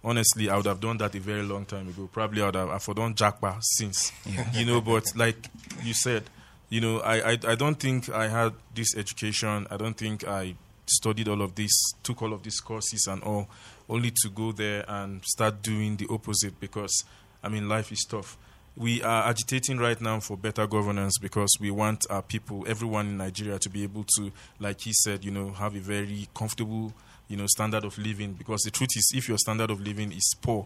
[0.05, 2.09] Honestly, I would have done that a very long time ago.
[2.13, 4.13] Probably I would have I've done japa since,
[4.53, 4.81] you know.
[4.81, 5.49] But like
[5.83, 6.25] you said,
[6.69, 9.67] you know, I, I I don't think I had this education.
[9.71, 10.55] I don't think I
[10.87, 13.49] studied all of this, took all of these courses and all,
[13.89, 17.05] only to go there and start doing the opposite because,
[17.43, 18.37] I mean, life is tough.
[18.79, 23.17] We are agitating right now for better governance because we want our people, everyone in
[23.17, 26.93] Nigeria, to be able to, like he said, you know, have a very comfortable,
[27.27, 28.35] you know, standard of living.
[28.35, 30.65] Because the truth is, if your standard of living is poor,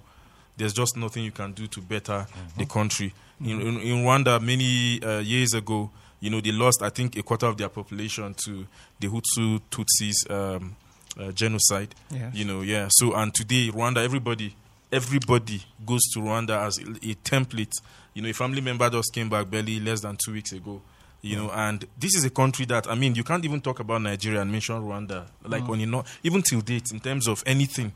[0.58, 2.26] there's just nothing you can do to better
[2.58, 3.14] the country.
[3.40, 7.22] In, in, in Rwanda, many uh, years ago, you know, they lost, I think, a
[7.22, 8.66] quarter of their population to
[9.00, 10.76] the Hutu Tutsis um,
[11.18, 11.94] uh, genocide.
[12.10, 12.34] Yes.
[12.34, 12.88] You know, yeah.
[12.90, 14.54] So, and today, Rwanda, everybody,
[14.92, 17.72] everybody goes to Rwanda as a template.
[18.14, 20.82] You know, a family member just came back barely less than two weeks ago.
[21.24, 24.02] You know, and this is a country that I mean, you can't even talk about
[24.02, 27.92] Nigeria and mention Rwanda, like when you know, even till date, in terms of anything.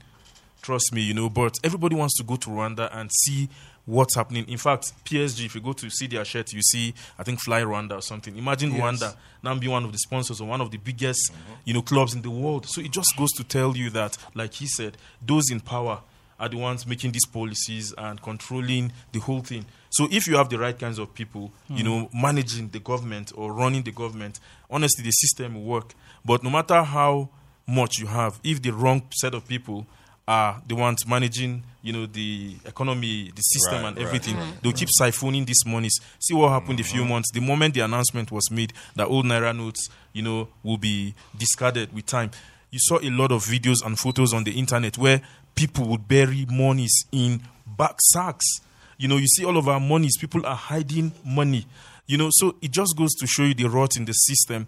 [0.63, 1.29] Trust me, you know.
[1.29, 3.49] But everybody wants to go to Rwanda and see
[3.85, 4.49] what's happening.
[4.49, 7.63] In fact, PSG, if you go to see their shirt, you see, I think, Fly
[7.63, 8.37] Rwanda or something.
[8.37, 11.53] Imagine Rwanda now being one of the sponsors or one of the biggest, mm-hmm.
[11.65, 12.67] you know, clubs in the world.
[12.69, 16.01] So it just goes to tell you that, like he said, those in power
[16.39, 19.65] are the ones making these policies and controlling the whole thing.
[19.97, 21.85] So if you have the right kinds of people, you hmm.
[21.85, 25.95] know, managing the government or running the government, honestly, the system will work.
[26.23, 27.31] But no matter how
[27.67, 29.87] much you have, if the wrong set of people
[30.29, 34.75] are the ones managing, you know, the economy, the system, Right, and right, everything, they'll
[34.75, 35.99] keep siphoning these monies.
[36.19, 37.11] See what happened a few mm-hmm.
[37.11, 37.31] months.
[37.33, 41.95] The moment the announcement was made that old naira notes, you know, will be discarded
[41.95, 42.33] with time.
[42.71, 45.23] You saw a lot of videos and photos on the internet where
[45.55, 48.61] people would bury monies in back sacks.
[48.99, 51.67] You know, you see all of our monies, people are hiding money.
[52.07, 54.67] You know, so it just goes to show you the rot in the system.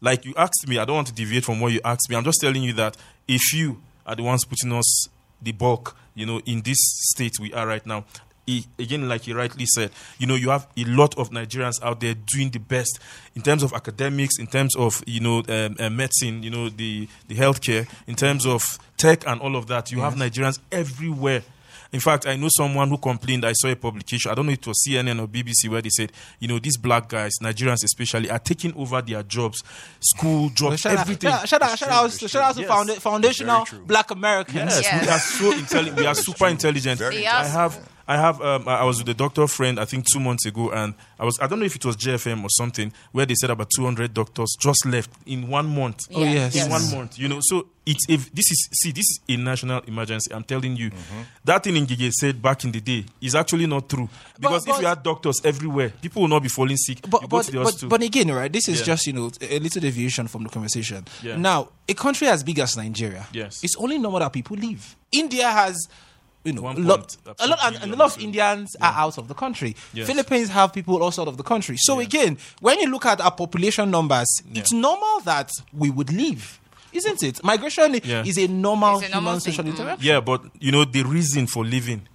[0.00, 2.16] Like you asked me, I don't want to deviate from what you asked me.
[2.16, 2.96] I'm just telling you that
[3.28, 5.08] if you are the ones putting us
[5.42, 8.04] the bulk, you know, in this state we are right now.
[8.46, 12.00] he- again, like you rightly said, you know, you have a lot of Nigerians out
[12.00, 12.98] there doing the best
[13.36, 17.06] in terms of academics, in terms of you know um, uh, medicine, you know the
[17.28, 18.62] the healthcare, in terms of
[18.96, 19.92] tech and all of that.
[19.92, 21.42] You have Nigerians everywhere.
[21.92, 23.44] In fact, I know someone who complained.
[23.44, 24.30] I saw a publication.
[24.30, 26.76] I don't know if it was CNN or BBC where they said, you know, these
[26.76, 29.62] black guys, Nigerians especially, are taking over their jobs,
[29.98, 31.30] school jobs, shout, out, everything.
[31.30, 32.84] shout, out, shout out, shout out, shout out to true.
[32.94, 32.98] Yes.
[33.02, 34.80] foundational black Americans.
[34.80, 35.02] Yes, Yes.
[35.02, 35.96] we are so intelligent.
[35.98, 37.00] We are super intelligent.
[37.02, 37.78] I have,
[38.10, 40.72] I have, um, I I was with a doctor friend I think two months ago,
[40.72, 43.50] and I was, I don't know if it was JFM or something, where they said
[43.50, 46.08] about 200 doctors just left in one month.
[46.12, 46.56] Oh, yes.
[46.56, 47.38] In one month, you know.
[47.40, 50.34] So it's if this is see this is a national emergency.
[50.34, 50.90] I'm telling you,
[51.44, 54.08] that thing Ngige said back in the day is actually not true
[54.40, 56.98] because but- if you had doctors everywhere, people will not be falling sick.
[57.08, 58.52] But you go but, to the but, but again, right?
[58.52, 58.86] This is Yeah.
[58.86, 61.04] just you know a little deviation from the conversation.
[61.22, 61.36] Yeah.
[61.36, 63.62] Now, a country as big as Nigeria, Yes.
[63.62, 64.96] it's only normal that people leave.
[65.12, 65.76] India has.
[66.44, 68.28] You know, One a lot, a lot, and, and a lot of billion.
[68.30, 69.76] Indians are out of the country.
[69.92, 70.06] Yes.
[70.06, 71.76] Philippines have people also out of the country.
[71.78, 76.58] So again, when you look at our population numbers, it's normal that we would leave,
[76.94, 77.44] isn't it?
[77.44, 78.24] Migration Yeah.
[78.24, 79.52] is a normal a normal human thing.
[79.52, 79.68] social Mm.
[79.68, 80.06] interaction.
[80.06, 82.08] Yeah, but you know the reason for living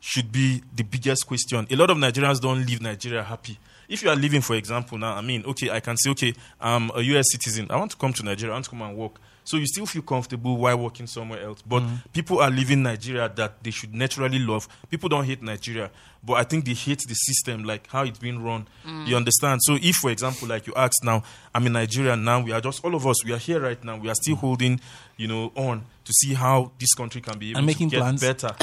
[0.00, 1.66] should be the biggest question.
[1.68, 3.58] A lot of Nigerians don't leave Nigeria happy.
[3.88, 6.90] If you are living, for example, now, I mean, okay, I can say, okay, I'm
[6.94, 7.66] a US citizen.
[7.70, 8.52] I want to come to Nigeria.
[8.52, 9.20] I want to come and work.
[9.46, 11.62] So you still feel comfortable while working somewhere else.
[11.62, 11.98] But mm.
[12.12, 14.68] people are leaving Nigeria that they should naturally love.
[14.90, 15.88] People don't hate Nigeria,
[16.24, 18.66] but I think they hate the system, like how it's being run.
[18.84, 19.06] Mm.
[19.06, 19.60] You understand?
[19.62, 21.22] So if, for example, like you asked now,
[21.54, 22.40] I'm in Nigeria now.
[22.42, 23.24] We are just all of us.
[23.24, 23.96] We are here right now.
[23.96, 24.80] We are still holding,
[25.16, 28.02] you know, on to see how this country can be able And making to get
[28.02, 28.20] plans.
[28.20, 28.54] better.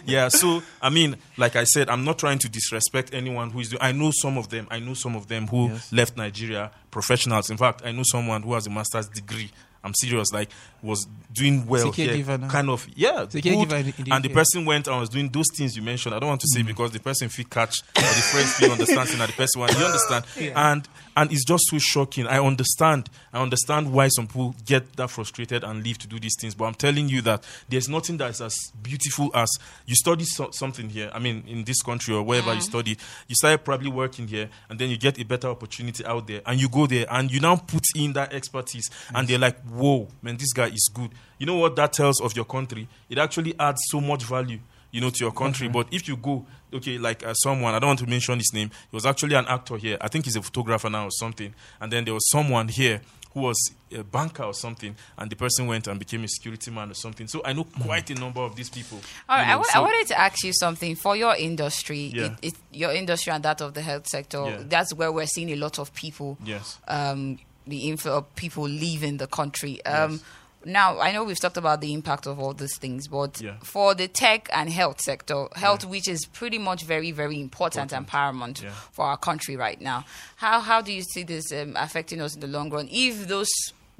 [0.06, 0.28] yeah.
[0.28, 3.70] So I mean, like I said, I'm not trying to disrespect anyone who is.
[3.70, 4.66] Do- I know some of them.
[4.70, 5.92] I know some of them who Yes.
[5.92, 7.50] left Nigeria professionals.
[7.50, 9.50] In fact, I know someone who has a master's degree.
[9.86, 10.32] I'm serious.
[10.32, 10.50] Like
[10.86, 12.48] was doing well here, caregiver now.
[12.48, 13.26] kind of yeah.
[13.30, 13.42] Good.
[13.44, 16.14] caregiver in- in the and the person went and was doing those things you mentioned.
[16.14, 16.56] I don't want to Mm.
[16.56, 19.60] say because the person feel catch or the friend feel understand saying that the person
[19.60, 19.72] want.
[19.78, 20.24] You understand?
[20.56, 22.26] And and it's just so shocking.
[22.26, 23.08] I understand.
[23.32, 26.54] I understand why some people get that frustrated and leave to do these things.
[26.54, 29.48] But I'm telling you that there's nothing that's as beautiful as
[29.86, 31.10] you study so- something here.
[31.14, 34.78] I mean, in this country or wherever you study, you start probably working here, and
[34.78, 37.56] then you get a better opportunity out there, and you go there and you now
[37.56, 41.56] put in that expertise, and they're like, "Whoa, man, this guy is good." You know
[41.56, 42.86] what that tells of your country?
[43.10, 44.60] It actually adds so much value.
[44.92, 45.68] you know, to your country.
[45.68, 48.70] But if you go, okay, like uh, someone, I don't want to mention his name,
[48.90, 49.98] he was actually an actor here.
[50.00, 51.52] I think he's a photographer now or something.
[51.80, 53.02] And then there was someone here
[53.34, 56.90] who was a banker or something, and the person went and became a security man
[56.92, 57.26] or something.
[57.26, 58.98] So I know quite a number of these people.
[59.28, 62.12] All right, you know, I, so- I wanted to ask you something for your industry,
[62.14, 62.24] Yeah.
[62.26, 64.42] it, it, your industry and that of the health sector.
[64.46, 64.62] Yeah.
[64.66, 66.38] That's where we're seeing a lot of people.
[66.42, 66.78] Yes.
[66.88, 69.84] Um, the inflow of people leaving the country.
[69.84, 70.22] Um, Yes.
[70.66, 73.54] Now, I know we've talked about the impact of all these things, but Yeah.
[73.62, 78.04] for the tech and health sector, health, which is pretty much very, very important, and
[78.06, 78.72] paramount Yeah.
[78.92, 80.04] for our country right now,
[80.36, 82.88] how how do you see this um, affecting us in the long run?
[82.90, 83.48] If those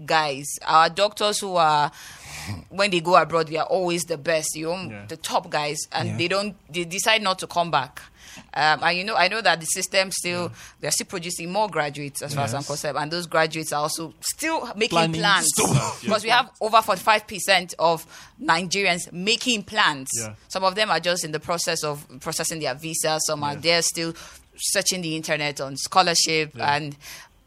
[0.05, 1.91] guys, our doctors who are
[2.69, 5.07] when they go abroad, they are always the best, you know, Yeah.
[5.07, 6.17] the top guys, and Yeah.
[6.19, 8.03] they don't, they decide not to come back.
[8.55, 12.23] Um, and you know, I know that the system still, they're still producing more graduates
[12.23, 16.01] as far as I'm concerned, and those graduates are also still making Planning plans stuff.
[16.03, 18.07] because we have over 45% of
[18.43, 20.09] Nigerians making plans.
[20.19, 20.35] Yeah.
[20.49, 23.19] Some of them are just in the process of processing their visa.
[23.27, 24.15] Some are there still
[24.57, 26.97] searching the internet on scholarship, and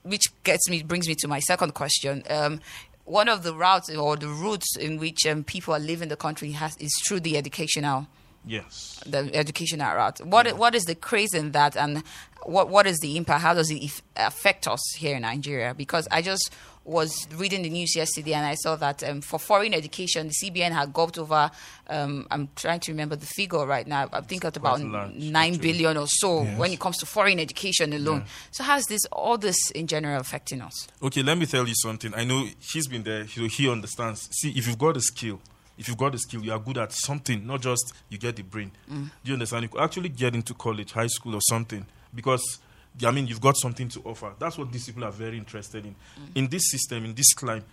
[0.04, 2.23] which gets me brings me to my second question.
[2.30, 2.60] Um,
[3.06, 6.52] one of the routes or the routes in which um, people are leaving the country
[6.52, 8.08] has is through the educational
[8.45, 8.99] Yes.
[9.06, 10.25] the educational route.
[10.25, 12.04] What what is the craze in that, and
[12.43, 13.41] what what is the impact?
[13.41, 15.73] How does it if, affect us here in Nigeria?
[15.73, 16.49] Because I just
[16.86, 20.71] was reading the news yesterday, and I saw that um, for foreign education, the CBN
[20.71, 21.52] had gulped over.
[21.88, 24.10] Um, I'm trying to remember the figure right now.
[24.12, 25.71] I think it's about quite large, nine actually.
[25.73, 26.58] billion or so Yes.
[26.58, 28.19] when it comes to foreign education alone.
[28.21, 28.25] Yeah.
[28.52, 30.88] So how's this all this in general affecting us?
[31.04, 32.13] Okay, let me tell you something.
[32.15, 34.28] I know he's been there, he, he understands.
[34.32, 35.41] See, if you've got a skill,
[35.79, 38.43] if you've got the skill, you are good at something, not just you get the
[38.43, 38.71] brain.
[38.91, 39.05] Mm.
[39.05, 39.63] Do you understand?
[39.63, 42.59] You could actually get into college, high school, or something because.
[43.05, 44.33] I mean, you've got something to offer.
[44.39, 45.91] That's what these people are very interested in.
[45.91, 46.35] Mm.
[46.35, 47.63] In this system, in this climb,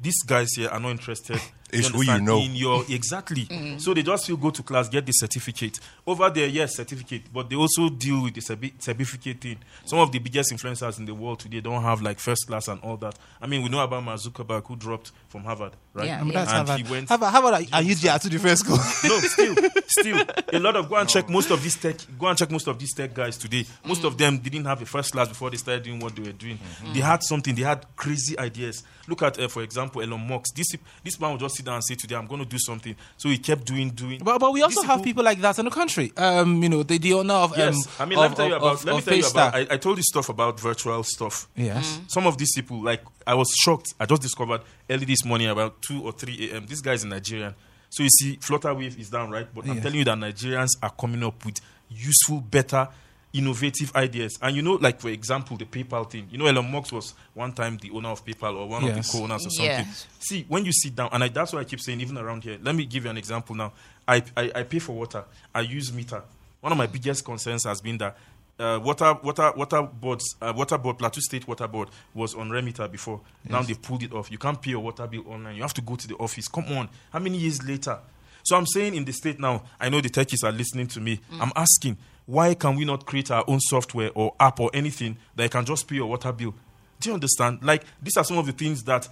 [0.00, 1.40] these guys here are not interested.
[1.72, 2.38] It's who you know.
[2.38, 3.44] In your exactly.
[3.46, 3.78] Mm-hmm.
[3.78, 5.80] So they just feel go to class, get the certificate.
[6.06, 9.58] Over there, yes, certificate, but they also deal with the certi- certificate thing.
[9.84, 12.80] Some of the biggest influencers in the world today don't have like first class and
[12.82, 13.18] all that.
[13.40, 16.06] I mean, we know about Mark Zuckerberg who dropped from Harvard, right?
[16.06, 16.44] Yeah, I mean, yeah.
[16.44, 16.86] that's And Harvard.
[16.86, 17.08] he went.
[17.08, 18.76] Harvard, Harvard are, are you there to the first school?
[18.76, 19.56] no, still,
[19.88, 21.96] still, a lot of go and check most of these tech.
[22.18, 23.66] Go and check most of these tech guys today.
[23.84, 24.18] Most of mm.
[24.18, 26.58] them didn't have a first class before they started doing what they were doing.
[26.58, 26.92] Mm-hmm.
[26.92, 27.54] They had something.
[27.54, 28.84] They had crazy ideas.
[29.08, 30.54] Look at, uh, for example, Elon Musk.
[30.54, 30.68] This
[31.02, 33.28] this man would just sit down and say today, "I'm going to do something." So
[33.28, 34.20] he kept doing, doing.
[34.24, 36.12] But, but we also have people like that in the country.
[36.16, 38.48] Um, you know, the, the owner of um, Yes, I mean, of, let me tell
[38.48, 38.74] you of- about.
[38.74, 39.54] of- let me tell you about.
[39.54, 41.48] I, I told you stuff about virtual stuff.
[41.54, 42.00] yes.
[42.08, 43.92] Some of these people, like, I was shocked.
[44.00, 46.66] I just discovered early this morning about 2 or 3 a.m.
[46.66, 47.54] This guy's in Nigerian.
[47.90, 49.46] So you see, Flutterwave is down, right?
[49.54, 49.82] But I'm Yes.
[49.82, 52.88] telling you that Nigerians are coming up with useful, better,
[53.36, 54.38] innovative ideas.
[54.40, 56.28] And you know, like, for example, the PayPal thing.
[56.30, 59.02] You know, Elon Musk was one time the owner of PayPal or one of the
[59.02, 59.86] co owners or something.
[59.86, 60.06] Yes.
[60.18, 62.58] See, when you sit down, and I, that's why I keep saying, even around here,
[62.62, 63.72] let me give you an example now.
[64.06, 66.22] I, I, I pay for water, I use meter.
[66.60, 68.16] One of my biggest concerns has been that
[68.58, 72.90] uh, water, water, water boards, uh, water board, Plateau State Water Board was on Remita
[72.90, 73.20] before.
[73.48, 74.30] Now they pulled it off.
[74.30, 75.56] You can't pay your water bill online.
[75.56, 76.48] You have to go to the office.
[76.48, 77.98] Come on, how many years later?
[78.44, 81.20] So I'm saying in the state now, I know the techies are listening to me.
[81.40, 81.96] I'm asking,
[82.26, 85.64] why can we not create our own software or app or anything that you can
[85.64, 86.54] just pay your water bill?
[87.00, 87.60] Do you understand?
[87.62, 89.08] Like these are some of the things that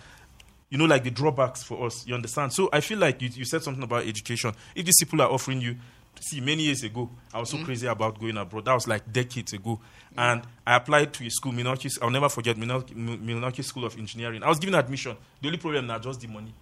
[0.74, 2.04] you know, like the drawbacks for us.
[2.04, 2.52] You understand?
[2.52, 4.52] So I feel like you, you said something about education.
[4.74, 5.76] If these people are offering you,
[6.20, 7.64] see, many years ago, I was so mm.
[7.64, 8.64] crazy about going abroad.
[8.64, 9.78] That was like decades ago.
[10.16, 14.42] And I applied to a school, Milwaukee, I'll never forget, Milwaukee School of Engineering.
[14.42, 15.16] I was given admission.
[15.40, 16.52] The only problem now just the money.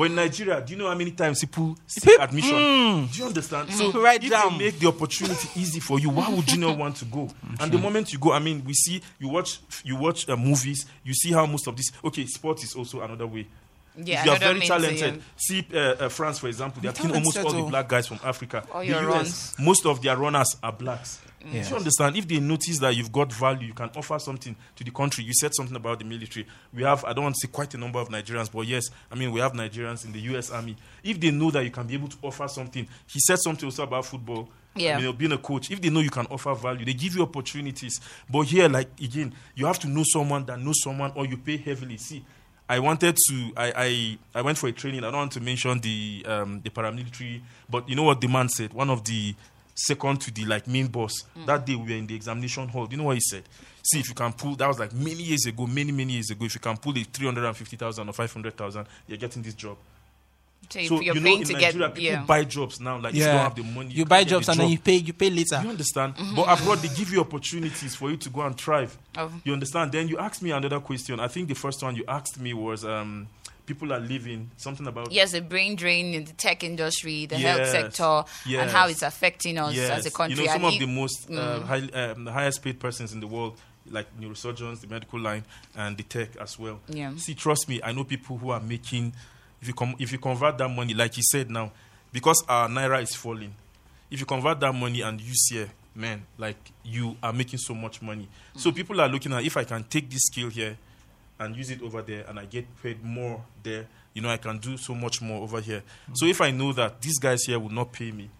[0.00, 3.06] But in Nigeria, do you know how many times people seek admission?
[3.12, 3.70] Do you understand?
[3.70, 4.02] So Mm.
[4.02, 4.56] Write if down.
[4.56, 7.28] they make the opportunity easy for you, why would you not want to go?
[7.60, 10.86] And the moment you go, I mean, we see you watch you watch uh, movies,
[11.04, 11.92] you see how most of this.
[12.02, 13.46] Okay, sport is also another way.
[13.94, 15.16] Yeah, if you are very talented.
[15.16, 15.22] yeah.
[15.36, 17.68] See uh, uh, France, for example, they are taking almost all the oh.
[17.68, 18.64] black guys from Africa.
[18.72, 19.56] All the your US, runs.
[19.58, 21.20] most of their runners are blacks.
[21.52, 21.68] Yes.
[21.68, 22.16] Do you understand?
[22.16, 25.24] If they notice that you've got value, you can offer something to the country.
[25.24, 26.46] You said something about the military.
[26.72, 29.14] We have, I don't want to say quite a number of Nigerians, but yes, I
[29.14, 30.76] mean, we have Nigerians in the US Army.
[31.02, 33.82] If they know that you can be able to offer something, he said something also
[33.84, 34.48] about football.
[34.74, 34.98] Yeah.
[34.98, 37.22] You know, being a coach, if they know you can offer value, they give you
[37.22, 38.00] opportunities.
[38.28, 41.56] But here, like again, you have to know someone that knows someone, or you pay
[41.56, 41.96] heavily.
[41.96, 42.24] See,
[42.68, 45.00] I wanted to, I, I, I went for a training.
[45.00, 48.48] I don't want to mention the, um, the paramilitary, but you know what the man
[48.48, 48.72] said.
[48.72, 49.34] One of the
[49.86, 51.12] second to the like main boss
[51.46, 52.86] that day we were in the examination hall.
[52.86, 53.42] Do you know what he said?
[53.82, 54.56] See if you can pull.
[54.56, 56.44] That was like many years ago, many many years ago.
[56.44, 59.18] If you can pull the three hundred and fifty thousand or five hundred thousand, you're
[59.18, 59.76] getting this job.
[60.68, 62.22] So, you- So you're you know, paying in to Nigeria, get people yeah.
[62.24, 62.98] buy jobs now.
[63.00, 64.68] Like if you don't have the money, You can't buy get the jobs and then
[64.68, 65.60] you pay you pay later.
[65.62, 66.14] You understand?
[66.36, 68.96] But abroad, they give you opportunities for you to go and thrive.
[69.16, 69.32] Oh.
[69.44, 69.92] You understand?
[69.92, 71.18] Then you asked me another question.
[71.18, 73.26] I think the first one you asked me was um,
[73.70, 74.50] people are living.
[74.56, 78.62] Something about Yes, the brain drain in the tech industry, the health sector, yes.
[78.62, 79.90] and how it's affecting us yes.
[79.90, 80.40] as a country.
[80.40, 83.20] You know, some And of the most uh, high, um, the highest paid persons in
[83.20, 83.56] the world,
[83.88, 85.44] like neurosurgeons, the medical line,
[85.76, 86.80] and the tech as well.
[86.88, 87.12] Yeah.
[87.16, 89.12] See, trust me, I know people who are making.
[89.62, 91.70] If you com- if you convert that money, like you said now,
[92.12, 93.54] because our naira is falling,
[94.10, 98.02] if you convert that money and use here, man, like you are making so much
[98.02, 98.26] money.
[98.56, 100.76] So people are looking at if I can take this skill here
[101.40, 104.58] and use it over there and I get paid more there, you know, I can
[104.58, 105.82] do so much more over here.
[106.08, 106.16] Mm.
[106.16, 108.30] So if I know that these guys here will not pay me,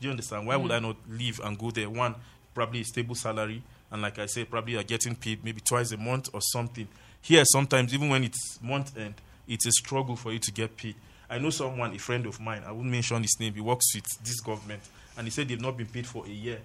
[0.00, 0.46] do you understand?
[0.46, 0.76] Why would mm.
[0.76, 1.90] I not leave and go there?
[1.90, 2.14] One,
[2.54, 5.96] probably a stable salary, and like I said, probably are getting paid maybe twice a
[5.96, 6.86] month or something.
[7.20, 9.14] Here, sometimes even when it's month end,
[9.48, 10.94] it's a struggle for you to get paid.
[11.28, 13.54] I know someone, a friend of mine, I won't mention his name.
[13.54, 14.82] He works with this government,
[15.16, 16.60] and he said they've not been paid for a year.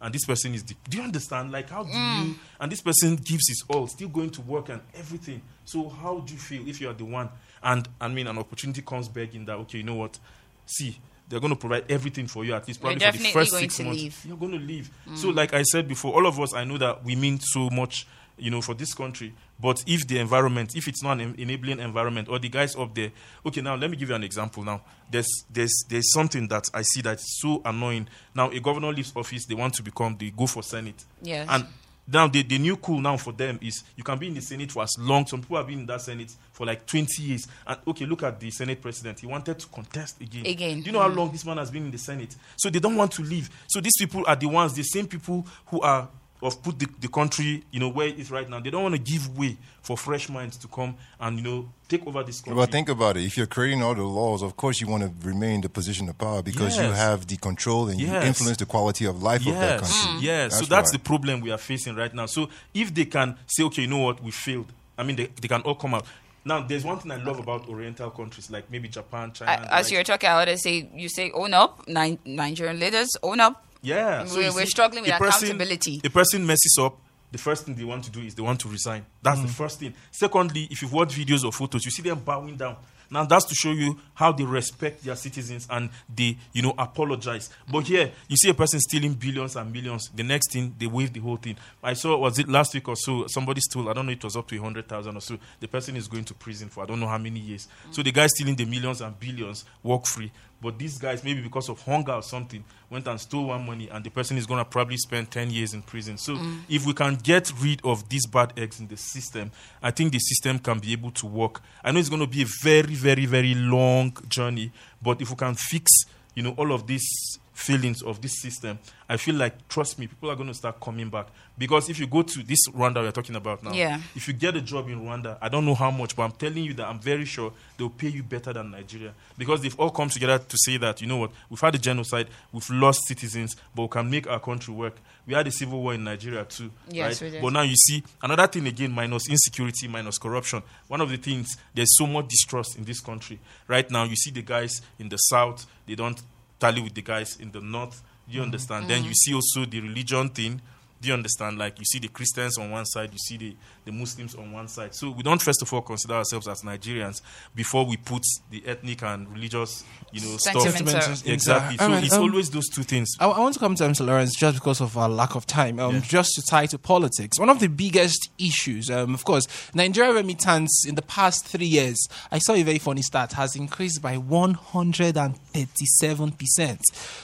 [0.00, 0.62] And this person is.
[0.64, 1.52] The, do you understand?
[1.52, 1.94] Like, how do you?
[1.94, 2.34] Mm.
[2.60, 5.40] And this person gives his all, still going to work and everything.
[5.64, 7.28] So, how do you feel if you are the one?
[7.62, 10.18] And I mean, an opportunity comes begging that okay, you know what?
[10.66, 13.62] See, they're going to provide everything for you at least probably for the first going
[13.62, 14.02] six to months.
[14.02, 14.24] leave.
[14.26, 14.90] You're going to leave.
[15.14, 15.34] So, mm.
[15.34, 18.50] like I said before, all of us, I know that we mean so much, you
[18.50, 19.34] know, for this country.
[19.58, 23.10] But if the environment, if it's not an enabling environment, or the guys up there,
[23.44, 24.62] okay, now let me give you an example.
[24.62, 28.08] Now, there's there's there's something that I see that's so annoying.
[28.34, 31.46] Now, a governor leaves office, they want to become, they go for senate, Yes.
[31.50, 31.66] and
[32.08, 34.70] now the, the new cool now for them is you can be in the senate
[34.70, 35.26] for as long.
[35.26, 37.48] Some people have been in that senate for like 20 years.
[37.66, 39.20] And okay, look at the senate president.
[39.20, 40.46] He wanted to contest again.
[40.46, 40.80] Again.
[40.80, 41.16] Do you know how mm.
[41.16, 42.36] long this man has been in the senate?
[42.56, 43.50] So they don't want to leave.
[43.66, 46.08] So these people are the ones, the same people who are
[46.42, 48.60] of put the, the country, you know, where it is right now.
[48.60, 52.06] They don't want to give way for fresh minds to come and you know take
[52.06, 52.56] over this country.
[52.58, 53.24] Well, think about it.
[53.24, 56.08] If you're creating all the laws, of course you want to remain in the position
[56.08, 59.54] of power because you have the control and you influence the quality of life of
[59.54, 60.18] that Yes, country.
[60.18, 60.22] Mm.
[60.22, 60.52] yes.
[60.52, 60.96] so That's that's why.
[60.98, 62.26] the problem we are facing right now.
[62.26, 64.72] So if they can say, okay, you know what, we failed.
[64.98, 66.04] I mean, they, they can all come out.
[66.44, 69.50] Now, there's one thing I love about Oriental countries like maybe Japan, China.
[69.50, 69.90] I- as likes.
[69.90, 73.64] you're talking, I would say you say own up, Ni- Nigerian leaders own up.
[73.86, 76.00] Yeah, We're- we're struggling with person- accountability.
[76.02, 76.98] A person messes up.
[77.30, 79.04] The first thing they want to do is they want to resign.
[79.22, 79.50] That's the mm.
[79.50, 79.94] first thing.
[80.10, 82.76] Secondly, if you've watched videos or photos, you see them bowing down.
[83.10, 87.50] Now that's to show you how they respect their citizens and they, you know, apologize.
[87.70, 90.10] But here, you see a person stealing billions and millions.
[90.14, 91.56] The next thing, they waive the whole thing.
[91.82, 93.26] I saw was it last week or so?
[93.28, 93.88] Somebody stole.
[93.88, 94.12] I don't know.
[94.12, 95.38] It was up to a hundred thousand or so.
[95.60, 97.68] The person is going to prison for I don't know how many years.
[97.88, 97.94] Mm.
[97.94, 100.32] So the guy stealing the millions and billions walk free.
[100.66, 104.04] But these guys, maybe because of hunger or something, went and stole one money, and
[104.04, 106.18] the person is going to probably spend 10 years in prison.
[106.18, 106.62] So, mm.
[106.68, 110.18] if we can get rid of these bad eggs in the system, I think the
[110.18, 111.62] system can be able to work.
[111.84, 115.36] I know it's going to be a very, very, very long journey, but if we
[115.36, 115.88] can fix,
[116.34, 118.78] you know, all of these failings of this system,
[119.08, 121.28] I feel like, trust me, people are going to start coming back.
[121.56, 123.98] Because if you go to this Rwanda we're talking about now, Yeah.
[124.14, 126.62] if you get a job in Rwanda, I don't know how much, but I'm telling
[126.64, 130.10] you that I'm very sure they'll pay you better than Nigeria because they've all come
[130.10, 133.82] together to say that you know what we've had a genocide, we've lost citizens, but
[133.82, 134.96] we can make our country work.
[135.26, 137.40] We had a civil war in Nigeria too, Yes, right?
[137.40, 140.62] But now you see another thing again, minus insecurity, minus corruption.
[140.88, 144.04] One of the things there's so much distrust in this country right now.
[144.04, 146.20] You see the guys in the south, they don't
[146.58, 148.02] tally with the guys in the north.
[148.26, 148.44] You mm-hmm.
[148.44, 148.88] understand?
[148.88, 149.08] Then mm-hmm.
[149.08, 150.60] you see also the religion thing.
[151.06, 151.56] Do you understand?
[151.56, 153.54] Like you see the Christians on one side, you see the,
[153.84, 154.92] the Muslims on one side.
[154.92, 157.22] So we don't first of all consider ourselves as Nigerians
[157.54, 161.08] before we put the ethnic and religious, you know, Sentiments stuff.
[161.20, 161.76] into- Exactly.
[161.78, 163.08] So right, it's um, always those two things.
[163.20, 164.04] I, I want to come to Mr.
[164.04, 165.78] Lawrence just because of our lack of time.
[165.78, 166.00] Um, Yeah.
[166.00, 170.84] Just to tie to politics, one of the biggest issues, um, of course, Nigeria remittance
[170.88, 176.80] in the past three years, I saw a very funny stat, has increased by 137%.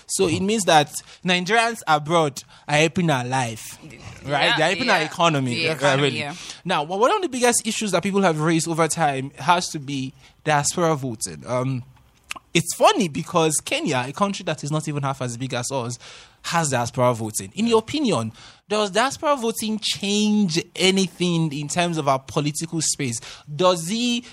[0.07, 0.93] So it means that
[1.25, 3.91] Nigerians abroad are helping our life, right?
[4.25, 5.05] Yeah, They're helping our yeah.
[5.05, 5.55] economy.
[5.55, 6.19] The economy, really.
[6.21, 6.35] yeah.
[6.65, 10.13] Now, one of the biggest issues that people have raised over time has to be
[10.45, 11.45] diaspora voting.
[11.47, 11.85] Um,
[12.55, 15.99] it's funny because Kenya, a country that is not even half as big as us,
[16.43, 17.53] has diaspora voting.
[17.55, 18.33] In your opinion,
[18.69, 23.21] does diaspora voting change anything in terms of our political space?
[23.55, 24.25] Does it,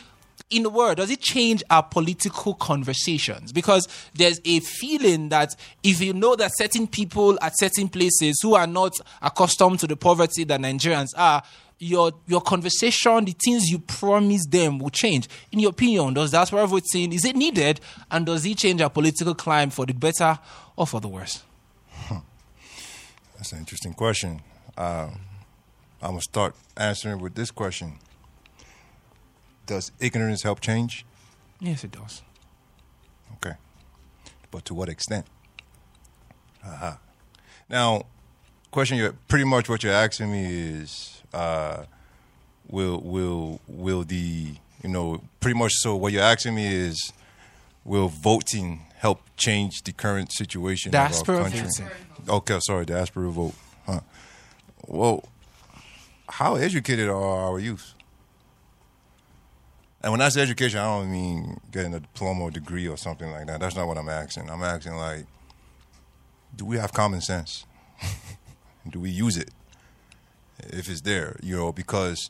[0.49, 3.51] in the world, does it change our political conversations?
[3.51, 8.55] Because there's a feeling that if you know that certain people at certain places who
[8.55, 11.43] are not accustomed to the poverty that Nigerians are,
[11.79, 15.29] your your conversation, the things you promise them will change.
[15.51, 17.79] In your opinion, does diaspora voting is it needed,
[18.11, 20.37] and does it change our political climate for the better
[20.75, 21.43] or for the worse?
[23.37, 24.41] That's an interesting question.
[24.77, 25.19] Um,
[26.01, 27.93] I'm gonna start answering with this question:
[29.69, 31.05] Does ignorance help change?
[31.59, 32.23] Yes, it does.
[33.35, 33.55] Okay,
[34.49, 35.25] but to what extent?
[36.65, 36.95] Uh-huh.
[37.69, 38.05] Now,
[38.71, 41.83] question you pretty much what you're asking me is, uh,
[42.67, 45.73] will will will the You know, pretty much.
[45.83, 47.13] So what you're asking me is,
[47.83, 51.67] will voting help change the current situation Diaspora of our country?
[51.67, 52.29] voting.
[52.29, 53.55] Okay, sorry, the diaspora vote.
[53.85, 54.01] Huh.
[54.87, 55.23] Well,
[56.27, 57.93] how educated are our youth?
[60.01, 63.29] And when I say education, I don't mean getting a diploma or degree or something
[63.31, 63.59] like that.
[63.59, 64.49] That's not what I'm asking.
[64.49, 65.25] I'm asking like,
[66.55, 67.65] do we have common sense?
[68.89, 69.49] do we use it
[70.59, 71.37] if it's there?
[71.43, 72.29] You know, because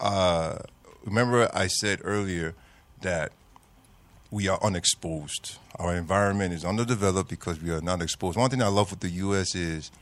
[0.00, 0.58] uh,
[1.04, 2.54] remember I said earlier
[3.02, 3.32] that
[4.30, 5.58] we are unexposed.
[5.76, 8.36] Our environment is underdeveloped because we are not exposed.
[8.36, 9.54] One thing I love with the U.S.
[9.54, 9.92] is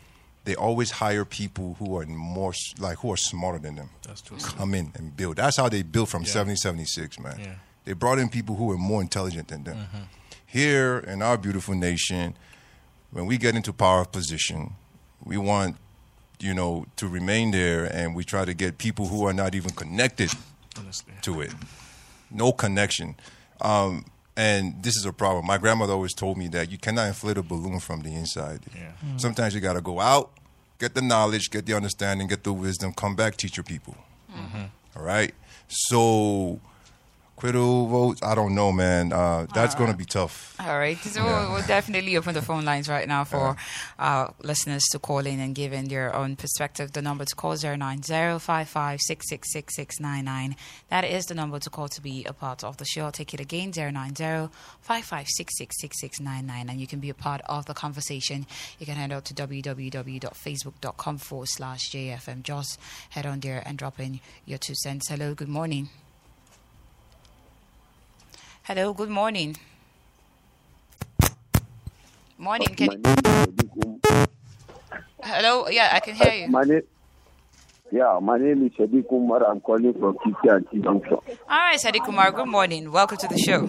[0.45, 3.91] they always hire people who are more like who are smarter than them.
[4.07, 4.37] That's true.
[4.39, 5.37] Come in and build.
[5.37, 6.35] That's how they built from Yeah.
[6.41, 7.39] 1776, man.
[7.39, 7.55] Yeah.
[7.85, 9.77] They brought in people who were more intelligent than them.
[9.77, 10.03] Mm-hmm.
[10.47, 12.35] Here in our beautiful nation,
[13.11, 14.75] when we get into power position,
[15.25, 15.77] we want
[16.41, 19.71] you know to remain there, and we try to get people who are not even
[19.71, 20.31] connected
[21.23, 21.53] to it.
[22.31, 23.15] No connection.
[23.61, 24.05] Um,
[24.37, 25.47] and this is a problem.
[25.47, 28.61] My grandmother always told me that you cannot inflate a balloon from the inside.
[28.75, 28.93] Yeah.
[28.93, 29.19] Hmm.
[29.19, 30.31] Sometimes you got to go out,
[30.79, 33.97] get the knowledge, get the understanding, get the wisdom, come back, teach your people.
[34.35, 34.65] Mm-hmm.
[34.97, 35.35] All right?
[35.69, 36.61] So,
[37.43, 39.13] acquittal votes, I don't know, man.
[39.13, 40.55] Uh, that's going to be tough.
[40.61, 40.97] All right.
[40.99, 43.57] So we'll, we'll definitely open the phone lines right now for
[43.99, 46.93] our listeners to call in and give in their own perspective.
[46.93, 50.55] The number to call is 090-55666699.
[50.89, 53.07] That is the number to call to be a part of the show.
[53.07, 56.71] I'll take it again, 090-55666699.
[56.71, 58.47] And you can be a part of the conversation.
[58.79, 62.45] You can head out to www.facebook.com forward slash JFM.
[62.45, 62.79] Just
[63.11, 65.09] head on there and drop in your two cents.
[65.09, 65.89] Hello, good morning.
[68.65, 69.57] Hello, good morning.
[72.39, 72.69] Morning.
[72.77, 74.29] Can My name is Sadiq
[75.21, 75.69] Hello.
[75.69, 76.49] Yeah, I can hear you.
[76.49, 76.83] My name,
[77.91, 79.45] yeah, my name is Sadiq Umar.
[79.51, 81.15] I'm calling from KTNT Junction.
[81.15, 82.31] All right, Sadiq Umar.
[82.31, 82.93] Good morning.
[82.93, 83.69] Welcome to the show.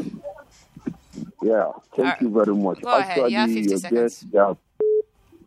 [1.41, 2.21] Yeah, thank Alright.
[2.21, 2.81] you very much.
[2.81, 3.31] Go ahead.
[3.31, 3.99] You have 50 your seconds.
[3.99, 4.57] guests, have,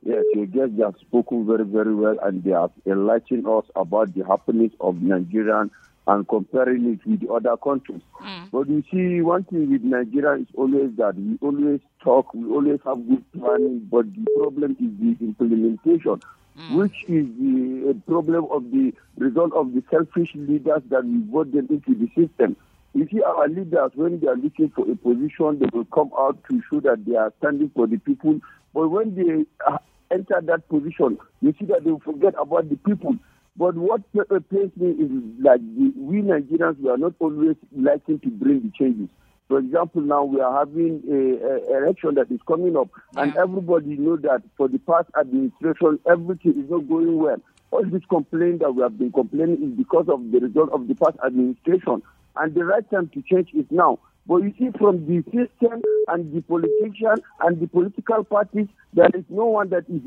[0.02, 4.24] yes, your guests have spoken very, very well, and they have enlightened us about the
[4.24, 5.70] happenings of Nigeria
[6.06, 8.00] and comparing it with other countries.
[8.22, 8.50] Mm.
[8.52, 12.80] But you see, one thing with Nigeria is always that we always talk, we always
[12.84, 16.20] have good planning, but the problem is the implementation.
[16.58, 16.76] Mm.
[16.76, 21.66] Which is the problem of the result of the selfish leaders that we vote them
[21.68, 22.56] into the system.
[22.94, 26.38] You see, our leaders, when they are looking for a position, they will come out
[26.48, 28.40] to show that they are standing for the people.
[28.72, 29.78] But when they uh,
[30.10, 33.16] enter that position, you see that they forget about the people.
[33.58, 38.28] But what pains me is like the, we Nigerians, we are not always liking to
[38.28, 39.08] bring the changes.
[39.48, 43.96] For example, now we are having a, a election that is coming up, and everybody
[43.96, 47.40] knows that for the past administration, everything is not going well.
[47.70, 50.94] All this complaint that we have been complaining is because of the result of the
[50.94, 52.02] past administration,
[52.36, 54.00] and the right time to change is now.
[54.26, 59.22] But you see, from the system and the politician and the political parties, there is
[59.28, 60.02] no one that is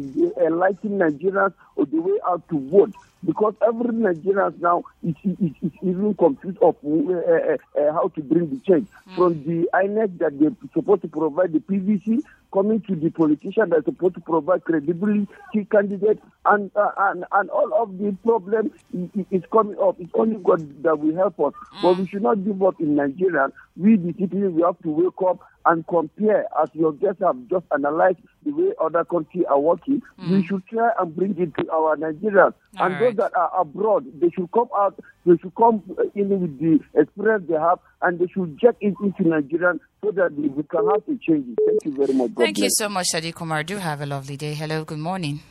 [0.45, 2.93] enlightening Nigerians or the way out to vote.
[3.25, 8.21] Because every Nigerian now is, is, is even confused of uh, uh, uh, how to
[8.21, 8.87] bring the change.
[9.15, 12.19] From the INEC that they're supposed to provide the PVC,
[12.53, 15.27] coming to the politician that's supposed to provide credibility
[15.71, 19.97] candidate, and, uh, and and all of the problem i- i- is coming up.
[19.99, 21.53] It's only God that will help us.
[21.81, 23.49] But we should not give up in Nigeria.
[23.77, 27.65] We, the citizens, we have to wake up and compare, as your guests have just
[27.73, 30.01] analyzed the way other countries are working.
[30.29, 32.53] We should try and bring it to our Nigerians.
[32.77, 32.99] All and right.
[32.99, 36.79] those that are abroad, they should come out, they should come uh, in with the
[36.99, 40.85] experience they have, and they should get it into Nigeria so that we we can
[40.87, 41.57] have a change.
[41.65, 42.33] Thank you very much.
[42.35, 42.77] God Thank you bless.
[42.77, 43.63] so much, Sadiq Umar.
[43.63, 44.53] Do have a lovely day.
[44.53, 45.41] Hello, good morning.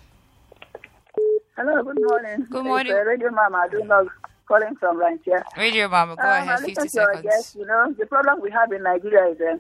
[1.57, 2.47] Hello, good morning.
[2.51, 2.93] Good morning.
[2.93, 4.07] It's, uh, Radio Mama, I do not
[4.47, 5.43] calling from Rantya.
[5.57, 6.61] Radio Mama, go Um, I ahead.
[6.61, 7.23] 50 seconds.
[7.23, 9.57] guest, you know, the problem we have in Nigeria is uh,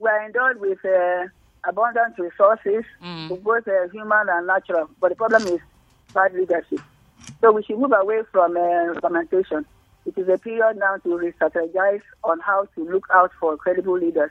[0.00, 1.26] we are endowed with uh,
[1.64, 3.42] abundant resources, Mm.
[3.42, 5.60] both uh, human and natural, but the problem is
[6.14, 6.80] bad leadership.
[7.40, 9.64] So we should move away from uh, implementation.
[10.06, 14.30] It is a period now to re-strategize on how to look out for credible leaders.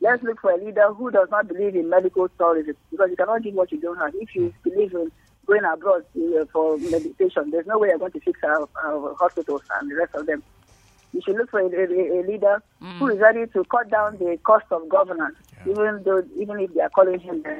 [0.00, 3.42] Let's look for a leader who does not believe in medical tourism because you cannot
[3.42, 4.14] give what you don't have.
[4.14, 5.10] If you believe in
[5.46, 9.62] going abroad uh, for meditation, there's no way you're going to fix our, our hospitals
[9.80, 10.42] and the rest of them.
[11.12, 12.62] You should look for a, a, a leader
[13.00, 15.36] who is ready to cut down the cost of governance,
[15.66, 17.50] even though even if they are calling him uh,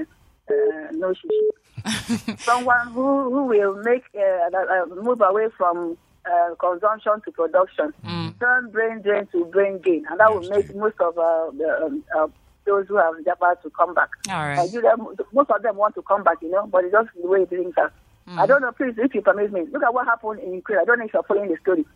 [0.51, 2.37] uh, no shishi.
[2.45, 5.97] Someone who, who will make uh, uh, move away from
[6.27, 7.93] uh, consumption to production,
[8.41, 12.05] turn brain drain to brain gain, and that will make most of uh, the, um,
[12.17, 12.27] uh,
[12.67, 14.11] those who have Japa to come back.
[14.29, 14.57] All right.
[14.57, 14.95] Nigeria,
[15.33, 17.75] most of them want to come back, you know, but it's just the way things
[17.79, 17.93] are.
[18.37, 19.67] I don't know, please, if you permit me.
[19.73, 20.81] Look at what happened in Ukraine.
[20.81, 21.87] I don't know if you're following the story.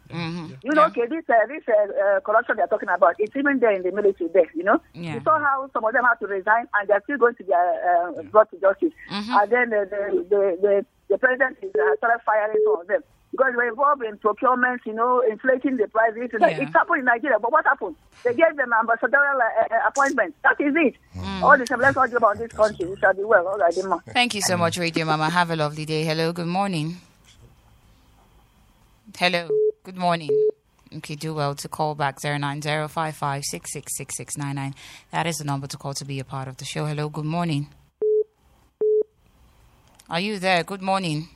[0.63, 1.73] You know, okay, this uh, this uh,
[2.17, 4.81] uh, corruption they're talking about, it's even there in the military there, you know?
[4.95, 5.15] Yeah.
[5.15, 7.53] You saw how some of them had to resign and they're still going to be
[7.53, 8.93] uh, uh, brought to justice.
[9.11, 13.03] And then the, the, the, the, the president is uh, started firing some of them.
[13.33, 16.29] Because we're involved in procurements, you know, inflating the prices.
[16.39, 16.49] Yeah.
[16.49, 17.97] it's happened in Nigeria, but what happened?
[18.25, 20.37] They gave them ambassadorial uh, uh, appointments.
[20.45, 20.95] That is it.
[21.43, 22.85] All the same, let's not about this country.
[22.87, 23.49] We shall be well.
[23.49, 24.03] All right, Emma.
[24.13, 25.31] Thank you so much, Radio Mama.
[25.31, 26.05] Have a lovely day.
[26.05, 26.99] Hello, good morning.
[29.19, 29.49] Hello,
[29.83, 30.29] good morning.
[30.97, 34.75] Okay, do well to call back 09055666699.
[35.11, 36.85] That is the number to call to be a part of the show.
[36.85, 37.69] Hello, good morning.
[40.11, 40.63] Are you there?
[40.65, 41.31] Good morning.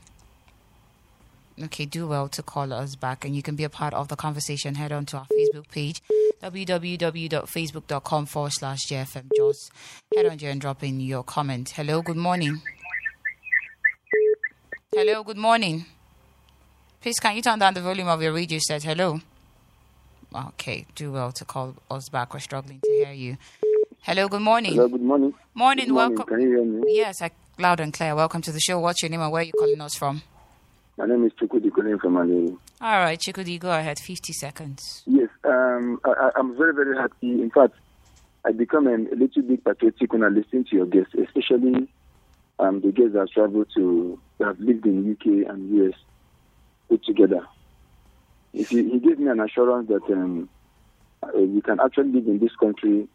[1.63, 4.15] Okay, do well to call us back and you can be a part of the
[4.15, 4.75] conversation.
[4.75, 6.01] Head on to our Facebook page,
[6.43, 9.71] www.facebook.com forward slash JFM Jos.
[10.15, 11.69] Head on there and drop in your comment.
[11.71, 12.61] Hello, good morning.
[14.93, 15.85] Hello, good morning.
[17.01, 18.83] Please, can you turn down the volume of your radio set?
[18.83, 19.19] Hello.
[20.35, 22.33] Okay, do well to call us back.
[22.33, 23.37] We're struggling to hear you.
[24.01, 24.73] Hello, good morning.
[24.73, 25.33] Hello, good morning.
[25.55, 26.15] Morning, Good morning.
[26.17, 26.35] welcome.
[26.37, 26.83] Can you hear me?
[26.95, 28.13] Yes, I, loud and clear.
[28.15, 28.79] Welcome to the show.
[28.79, 30.21] What's your name and where are you calling us from?
[30.97, 32.55] My name is Chukudi Kunin from Malay.
[32.81, 33.99] All right, Chikudi, go ahead.
[33.99, 35.03] 50 seconds.
[35.05, 37.39] Yes, um, I, I'm very, very happy.
[37.39, 37.75] In fact,
[38.43, 41.87] I become a little bit patriotic when I listen to your guests, especially
[42.57, 45.93] um, the guests that have traveled to, that have lived in UK and US
[46.89, 47.45] put together.
[48.53, 50.49] If he, he gave me an assurance that um,
[51.21, 53.07] uh, we can actually live in this country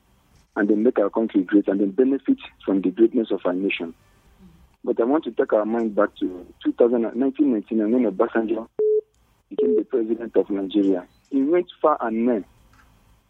[0.55, 3.93] and then make our country great and then benefit from the greatness of our nation.
[4.85, 8.69] But I want to take our mind back to 2000, 1999 when Obasanjo
[9.49, 11.07] became the president of Nigeria.
[11.31, 12.45] He went far and near.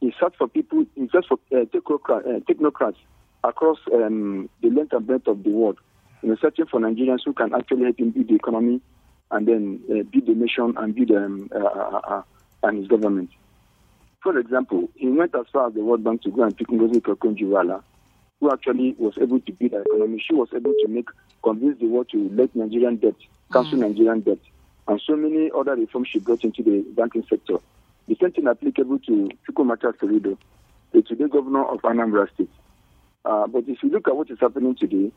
[0.00, 2.96] He searched for people, he searched for uh, technocrats, uh, technocrats
[3.44, 5.78] across um, the length and breadth of the world,
[6.22, 8.80] you know, searching for Nigerians who can actually help him build the economy
[9.30, 12.22] and then uh, build the nation and build um, uh, uh, uh,
[12.62, 13.30] and his government.
[14.22, 17.00] For example, he went as far as the World Bank to go and pick Ngozi
[17.00, 17.82] Okonjo-Iweala,
[18.42, 20.20] who actually was able to build our economy.
[20.26, 21.08] She was able to make
[21.44, 23.14] convince the world to let Nigerian debt,
[23.52, 24.38] cancel Nigerian debt,
[24.88, 27.58] and so many other reforms she brought into the banking sector.
[28.08, 30.36] The same thing applicable to Chukwumaka Soludo,
[30.90, 32.50] the today governor of Anambra State.
[33.24, 35.12] Uh, but if you look at what is happening today,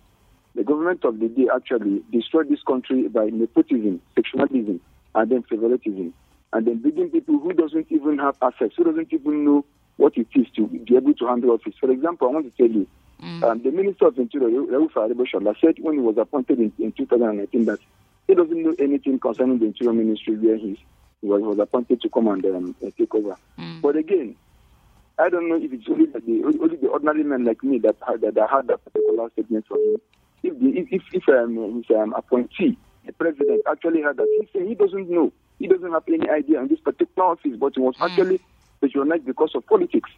[0.54, 4.80] the government of the day actually destroyed this country by nepotism, sectionalism,
[5.16, 6.14] and then favoritism,
[6.54, 9.66] and then bringing people who doesn't even have access, who doesn't even know
[9.98, 11.74] what it is to be able to handle office.
[11.80, 12.86] For example, I want to tell you,
[13.22, 17.66] um, the Minister of Interior, Rauf Aregbesola, said when he was appointed in, in 2019
[17.66, 17.80] that
[18.28, 20.80] he doesn't know anything concerning the Interior Ministry where he
[21.22, 23.38] was, was appointed to come and um, uh, take over.
[23.82, 24.36] But again,
[25.18, 28.22] I don't know if it's only the, only the ordinary men like me that had,
[28.22, 30.02] that had that particular statement from him.
[30.44, 34.48] If the, if if, if um, his um, appointee, the president, actually had that, he
[34.52, 37.82] said he doesn't know, he doesn't have any idea on this particular office, but he
[37.82, 38.42] was actually
[38.82, 40.10] patronized because of politics.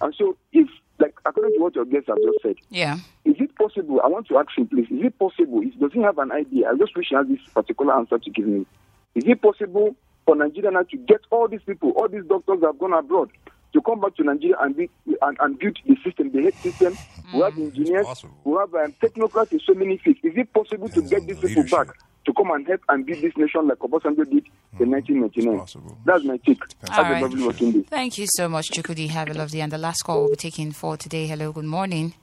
[0.00, 0.68] And so, if
[0.98, 2.98] like according to what your guests have just said, Yeah.
[3.24, 4.00] is it possible?
[4.04, 4.86] I want to ask him, please.
[4.90, 5.60] Is it possible?
[5.62, 6.70] Is, does he have an idea?
[6.70, 8.66] I just wish he has this particular answer to give me.
[9.14, 9.94] Is it possible
[10.24, 13.30] for Nigeria now to get all these people, all these doctors that have gone abroad,
[13.72, 14.88] to come back to Nigeria and, be,
[15.22, 16.96] and, and build the system, the health system?
[17.34, 18.34] We have engineers, possible.
[18.44, 20.20] we have um, technocrats in so many fields.
[20.22, 21.86] Is it possible to get these the people leadership.
[21.88, 21.96] back
[22.26, 24.46] to come and help and build this nation like Obasanjo did
[24.78, 25.94] in 1999?
[26.04, 26.62] That's my take.
[26.88, 27.22] All Have right.
[27.22, 27.82] a lovely working day.
[27.88, 29.08] Thank you so much, Chukudi.
[29.08, 31.26] Have a lovely and the last call we'll be taking for today.
[31.26, 32.14] Hello, good morning.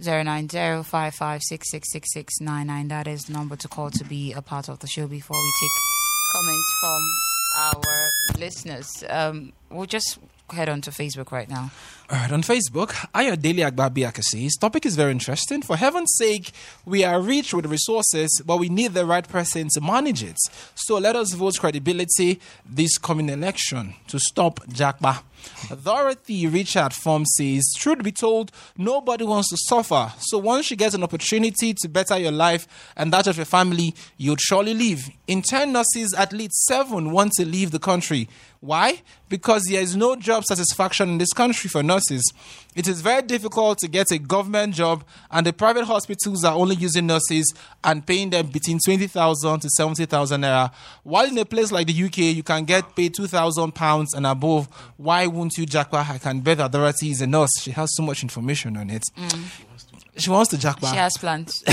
[0.00, 2.88] 09055666699.
[2.88, 5.52] That is the number to call to be a part of the show before we
[5.60, 5.70] take
[6.32, 7.02] comments from
[7.58, 7.82] our
[8.38, 9.04] listeners.
[9.08, 10.18] Um, we'll just
[10.52, 11.70] head on to Facebook right now.
[12.08, 15.62] All right, on Facebook, Ayodele Agbabiaka says, topic is very interesting.
[15.62, 16.52] For heaven's sake,
[16.84, 20.36] we are rich with resources, but we need the right person to manage it.
[20.76, 25.22] So let us vote credibility this coming election to stop Japa.
[25.84, 30.12] Dorothy Richard Form says, truth be told, nobody wants to suffer.
[30.18, 33.94] So once you get an opportunity to better your life and that of your family,
[34.16, 35.08] you'd surely leave.
[35.26, 38.28] In 10 nurses, at least 7 want to leave the country.
[38.60, 39.02] Why?
[39.28, 42.22] Because there is no job satisfaction in this country for nurses.
[42.74, 46.76] It is very difficult to get a government job, and the private hospitals are only
[46.76, 47.52] using nurses
[47.82, 50.72] and paying them between 20,000 to 70,000 naira.
[51.02, 54.68] While in a place like the UK, you can get paid 2,000 pounds and above.
[54.96, 56.10] Why won't you, Japa?
[56.10, 57.50] I can bet that is a nurse.
[57.60, 59.02] She has so much information on it.
[59.16, 59.62] Mm.
[60.16, 60.90] She wants to Japa.
[60.90, 61.62] She has plans.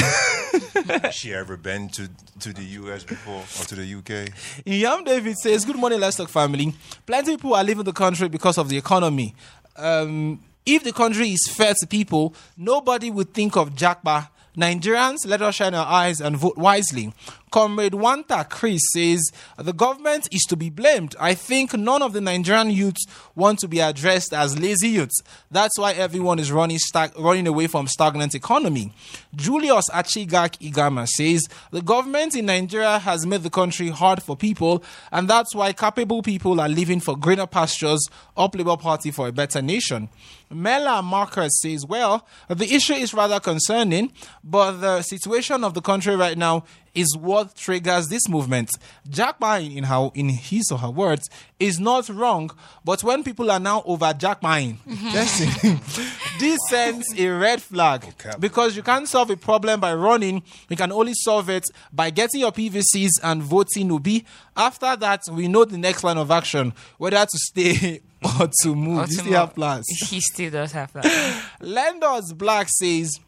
[1.01, 2.09] Has she ever been to,
[2.41, 4.33] to the US before or to the UK?
[4.65, 6.73] Yam David says, Good morning, Let's family.
[7.05, 9.33] Plenty of people are leaving the country because of the economy.
[9.77, 14.29] Um, if the country is fair to people, nobody would think of Japa.
[14.57, 17.11] Nigerians, let us shine our eyes and vote wisely.
[17.53, 19.21] Comrade Wanta Chris says
[19.59, 21.15] the government is to be blamed.
[21.19, 25.21] I think none of the Nigerian youths want to be addressed as lazy youths.
[25.51, 28.91] That's why everyone is running stag- running away from stagnant economy.
[29.35, 34.83] Julius Achigak Igama says the government in Nigeria has made the country hard for people,
[35.11, 38.03] and that's why capable people are leaving for greener pastures.
[38.35, 40.09] Up Labour Party for a better nation.
[40.49, 44.11] Mela Marcus says, well, the issue is rather concerning,
[44.43, 46.63] but the situation of the country right now
[46.95, 48.71] is what triggers this movement.
[49.09, 51.29] Jack buying, in, how, in his or her words,
[51.59, 52.51] is not wrong,
[52.83, 56.37] but when people are now over Jack buying, mm-hmm.
[56.39, 58.05] this sends a red flag
[58.39, 62.41] because you can't solve a problem by running, you can only solve it by getting
[62.41, 64.25] your PVCs and voting Obi.
[64.55, 68.01] After that, we know the next line of action, whether to stay
[68.39, 68.97] or to move.
[68.97, 69.33] Or you to still move.
[69.33, 69.85] have plans.
[70.09, 71.43] He still does have that.
[71.61, 73.19] Lenders Black says,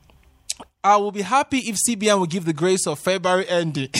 [0.85, 3.89] I will be happy if CBN will give the grace of February ending.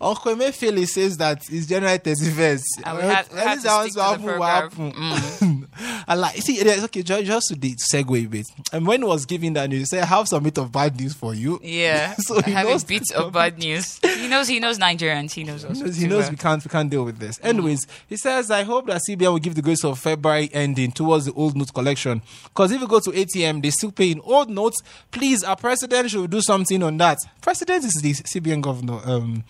[0.00, 2.62] Uncle Emefiele says that it's January 31st.
[2.84, 4.70] And we had- we had to Anything stick to the will program.
[4.70, 4.92] happen.
[4.92, 5.61] Mm.
[6.06, 8.46] I like, see, it is- okay, ju- just to the segue a bit.
[8.72, 10.98] And when he was giving that news, he said, I have some bit of bad
[10.98, 11.60] news for you.
[11.62, 12.14] Yeah.
[12.22, 13.98] So he I have a bit of bad news.
[13.98, 15.32] He knows he knows Nigerians.
[15.32, 15.78] He knows us.
[15.78, 17.40] He knows, he knows we can't we can't deal with this.
[17.42, 21.26] Anyways, he says I hope that CBN will give the grace of February ending towards
[21.26, 22.22] the old note collection.
[22.44, 24.80] Because if you go to ATM, they still pay in old notes.
[25.10, 27.18] Please, our president should do something on that.
[27.40, 29.44] President is the CBN governor, um,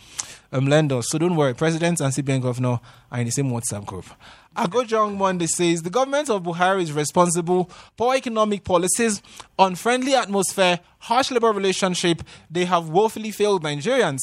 [0.53, 1.01] um, lender.
[1.03, 2.81] So don't worry, president and CBN governor
[3.11, 4.07] are in the same WhatsApp group.
[4.57, 7.71] Agojong Monday says the government of Buhari is responsible.
[7.97, 9.23] Poor economic policies,
[9.59, 12.23] unfriendly atmosphere, harsh labor relationship.
[12.51, 14.21] They have woefully failed Nigerians.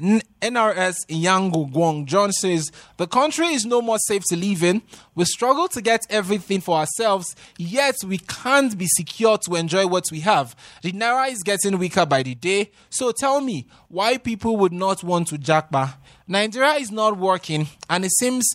[0.00, 4.80] NRS Yango Guang John says the country is no more safe to live in.
[5.14, 10.04] We struggle to get everything for ourselves, yet we can't be secure to enjoy what
[10.10, 10.56] we have.
[10.82, 12.70] The naira is getting weaker by the day.
[12.88, 15.94] So tell me why people would not want to japa.
[16.26, 18.48] Nigeria is not working, and it seems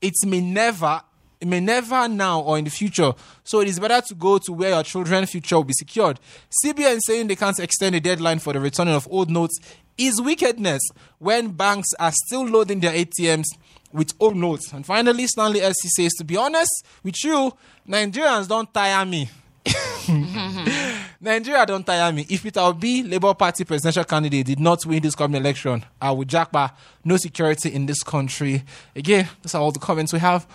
[0.00, 1.02] it may never
[1.40, 3.12] it may never now or in the future.
[3.44, 6.18] So it is better to go to where your children's future will be secured.
[6.64, 9.56] CBN saying they can't extend the deadline for the returning of old notes
[9.96, 10.82] is wickedness
[11.18, 13.46] when banks are still loading their ATMs
[13.92, 14.72] with old notes.
[14.72, 17.52] And finally, Stanley SC says, to be honest with you,
[17.88, 19.28] Nigerians don't tire me.
[21.20, 22.26] Nigeria don't tire me.
[22.28, 26.28] If Peter Obi, Labour Party presidential candidate, did not win this coming election, I would
[26.28, 26.72] japa
[27.04, 28.62] no security in this country.
[28.94, 30.46] Again, those are all the comments we have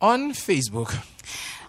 [0.00, 0.96] on Facebook.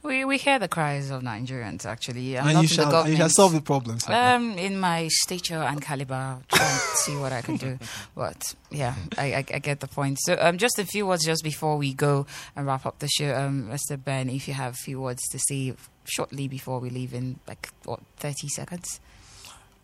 [0.01, 2.37] We we hear the cries of Nigerians actually.
[2.39, 4.07] I'm And not you in shall, the and you shall solve the problems.
[4.07, 7.77] Um, in my stature and caliber, try and see what I can do.
[8.15, 10.17] But yeah, I, I, I get the point.
[10.21, 12.25] So, um, just a few words just before we go
[12.55, 14.01] and wrap up the show, um, Mr.
[14.01, 15.73] Ben, if you have a few words to say
[16.09, 18.99] shortly before we leave in like what thirty seconds.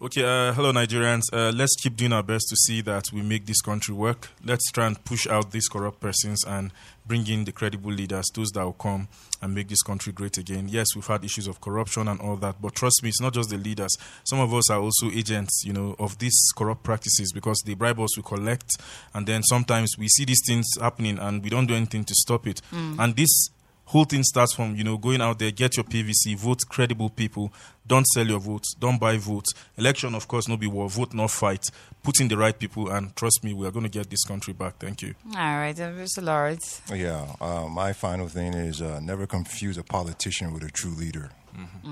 [0.01, 1.21] Okay, uh, hello Nigerians.
[1.32, 4.28] Uh, let's keep doing our best to see that we make this country work.
[4.43, 6.73] Let's try and push out these corrupt persons and
[7.05, 9.07] bring in the credible leaders, those that will come
[9.41, 10.67] and make this country great again.
[10.67, 13.49] Yes, we've had issues of corruption and all that, but trust me, it's not just
[13.49, 13.95] the leaders.
[14.26, 17.99] Some of us are also agents, you know, of these corrupt practices because they bribe
[18.01, 18.76] us, we collect,
[19.13, 22.47] and then sometimes we see these things happening and we don't do anything to stop
[22.47, 22.61] it.
[22.73, 23.49] And this
[23.86, 27.53] whole thing starts from you know going out there get your pvc vote credible people
[27.86, 31.29] don't sell your votes don't buy votes election of course no be war vote not
[31.29, 31.63] fight
[32.01, 34.53] put in the right people and trust me we are going to get this country
[34.53, 36.23] back thank you All right, uh, Mr.
[36.23, 36.81] Lawrence.
[36.93, 41.29] Yeah, uh, my final thing is uh, never confuse a politician with a true leader.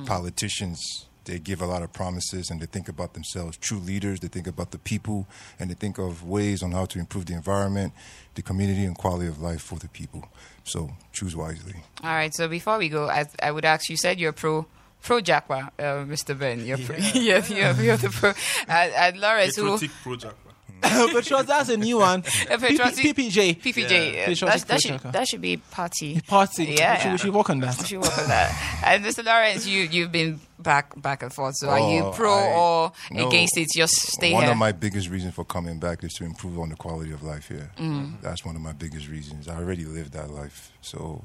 [0.05, 3.55] Politicians, they give a lot of promises and they think about themselves.
[3.57, 5.27] True leaders, they think about the people
[5.59, 7.93] and they think of ways on how to improve the environment,
[8.35, 10.27] the community, and quality of life for the people.
[10.63, 11.75] So choose wisely.
[12.03, 12.33] All right.
[12.33, 14.65] So before we go, I, I would ask you said you're pro.
[15.01, 16.39] Pro Japa, uh, Mr.
[16.39, 16.65] Ben.
[16.65, 16.95] You're pro.
[16.95, 18.31] Yeah, you're, you're the pro.
[18.69, 20.42] And, and Lawrence, who Patriotic project
[21.13, 22.21] Patriots, that's a new one.
[22.47, 23.61] Patriotic- PPJ.
[23.61, 24.13] PPJ.
[24.13, 24.47] Yeah.
[24.47, 26.21] uh, that, that, should, that should be party.
[26.27, 26.65] Party.
[26.65, 27.11] Yeah, We should, yeah.
[27.13, 27.77] we should work on that.
[27.79, 28.81] We should work on that.
[28.85, 29.23] And Mr.
[29.25, 31.55] Lawrence, you you've been back back and forth.
[31.57, 33.27] So are you Oh, pro I- or no.
[33.27, 33.69] against it?
[33.75, 34.51] Just stay one here.
[34.51, 37.47] of my biggest reasons for coming back is to improve on the quality of life
[37.47, 37.71] here.
[37.77, 38.21] Mm.
[38.21, 39.47] That's one of my biggest reasons.
[39.47, 40.71] I already lived that life.
[40.81, 41.23] So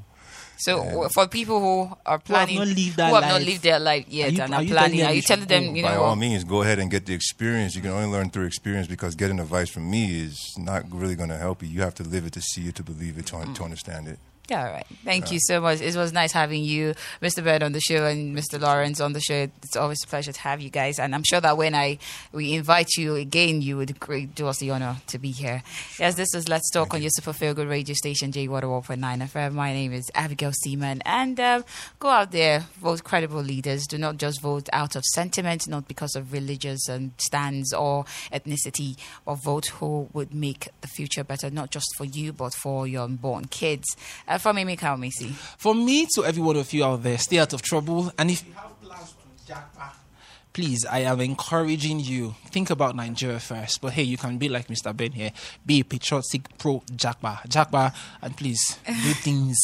[0.59, 3.78] so w- for people who are planning, not lived that who have not lived their
[3.78, 5.76] life yet are you- and are are you planning, telling them are you telling them,
[5.76, 6.18] you by know, by all what?
[6.18, 7.74] means, go ahead and get the experience.
[7.76, 11.28] You can only learn through experience because getting advice from me is not really going
[11.30, 11.68] to help you.
[11.68, 13.54] You have to live it to see it, to believe it, to, Mm.
[13.54, 14.18] to understand it.
[14.51, 14.86] Yeah, all right.
[15.05, 15.82] Thank you so much.
[15.82, 17.44] It was nice having you, Mr.
[17.44, 18.59] Bird, on the show and Mr.
[18.59, 19.46] Lawrence on the show.
[19.62, 21.99] It's always a pleasure to have you guys, and I'm sure that when I
[22.32, 23.99] we invite you again, you would
[24.34, 25.62] do us the honor to be here.
[25.99, 28.99] Yes, this is Let's Talk on your Super Feel Good radio station, J Water 1.9
[28.99, 29.53] FM.
[29.53, 31.64] My name is Abigail Seaman, and um,
[31.99, 33.86] go out there, vote credible leaders.
[33.86, 38.96] Do not just vote out of sentiment, not because of religious and stands or ethnicity,
[39.26, 43.05] but vote who would make the future better, not just for you, but for your
[43.05, 43.84] unborn kids.
[44.26, 45.28] Uh, from Amy Macy.
[45.59, 48.12] For me, to every one of you out there, stay out of trouble.
[48.18, 49.14] And if you have plans
[49.47, 49.53] to
[50.59, 52.34] please, I am encouraging you.
[52.47, 53.80] Think about Nigeria first.
[53.80, 54.97] But hey, you can be like Mr.
[54.97, 55.30] Ben here.
[55.64, 57.47] Be a patriotic pro japa.
[57.49, 59.57] Japa, and please do things.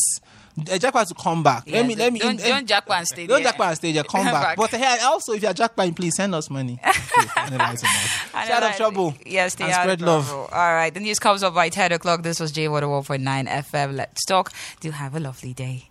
[0.56, 1.64] Uh, japa to come back.
[1.66, 2.20] Yeah, let me, let me.
[2.20, 3.52] don't, in- don't japa and stay Don't there.
[3.52, 4.04] japa and stay there.
[4.12, 4.42] Come Come back.
[4.42, 4.56] back.
[4.56, 6.78] But hey, also, if you're jackpotting, please send us money.
[7.16, 8.30] Okay, and a light on that.
[8.34, 9.14] I Stay out of trouble.
[9.26, 10.26] Yes, stay and out spread of love.
[10.26, 10.48] trouble.
[10.52, 12.22] All right, the news comes up by 10 o'clock.
[12.22, 13.94] This was J Water 1.9 FM.
[13.96, 14.52] Let's talk.
[14.80, 15.90] Do have a lovely day.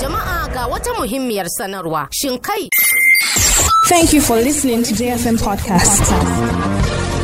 [0.00, 2.08] Jama'a ga wata muhimmiyar sanarwa.
[2.12, 2.68] Shin kai
[3.88, 7.21] Thank you for listening to JFM Podcast.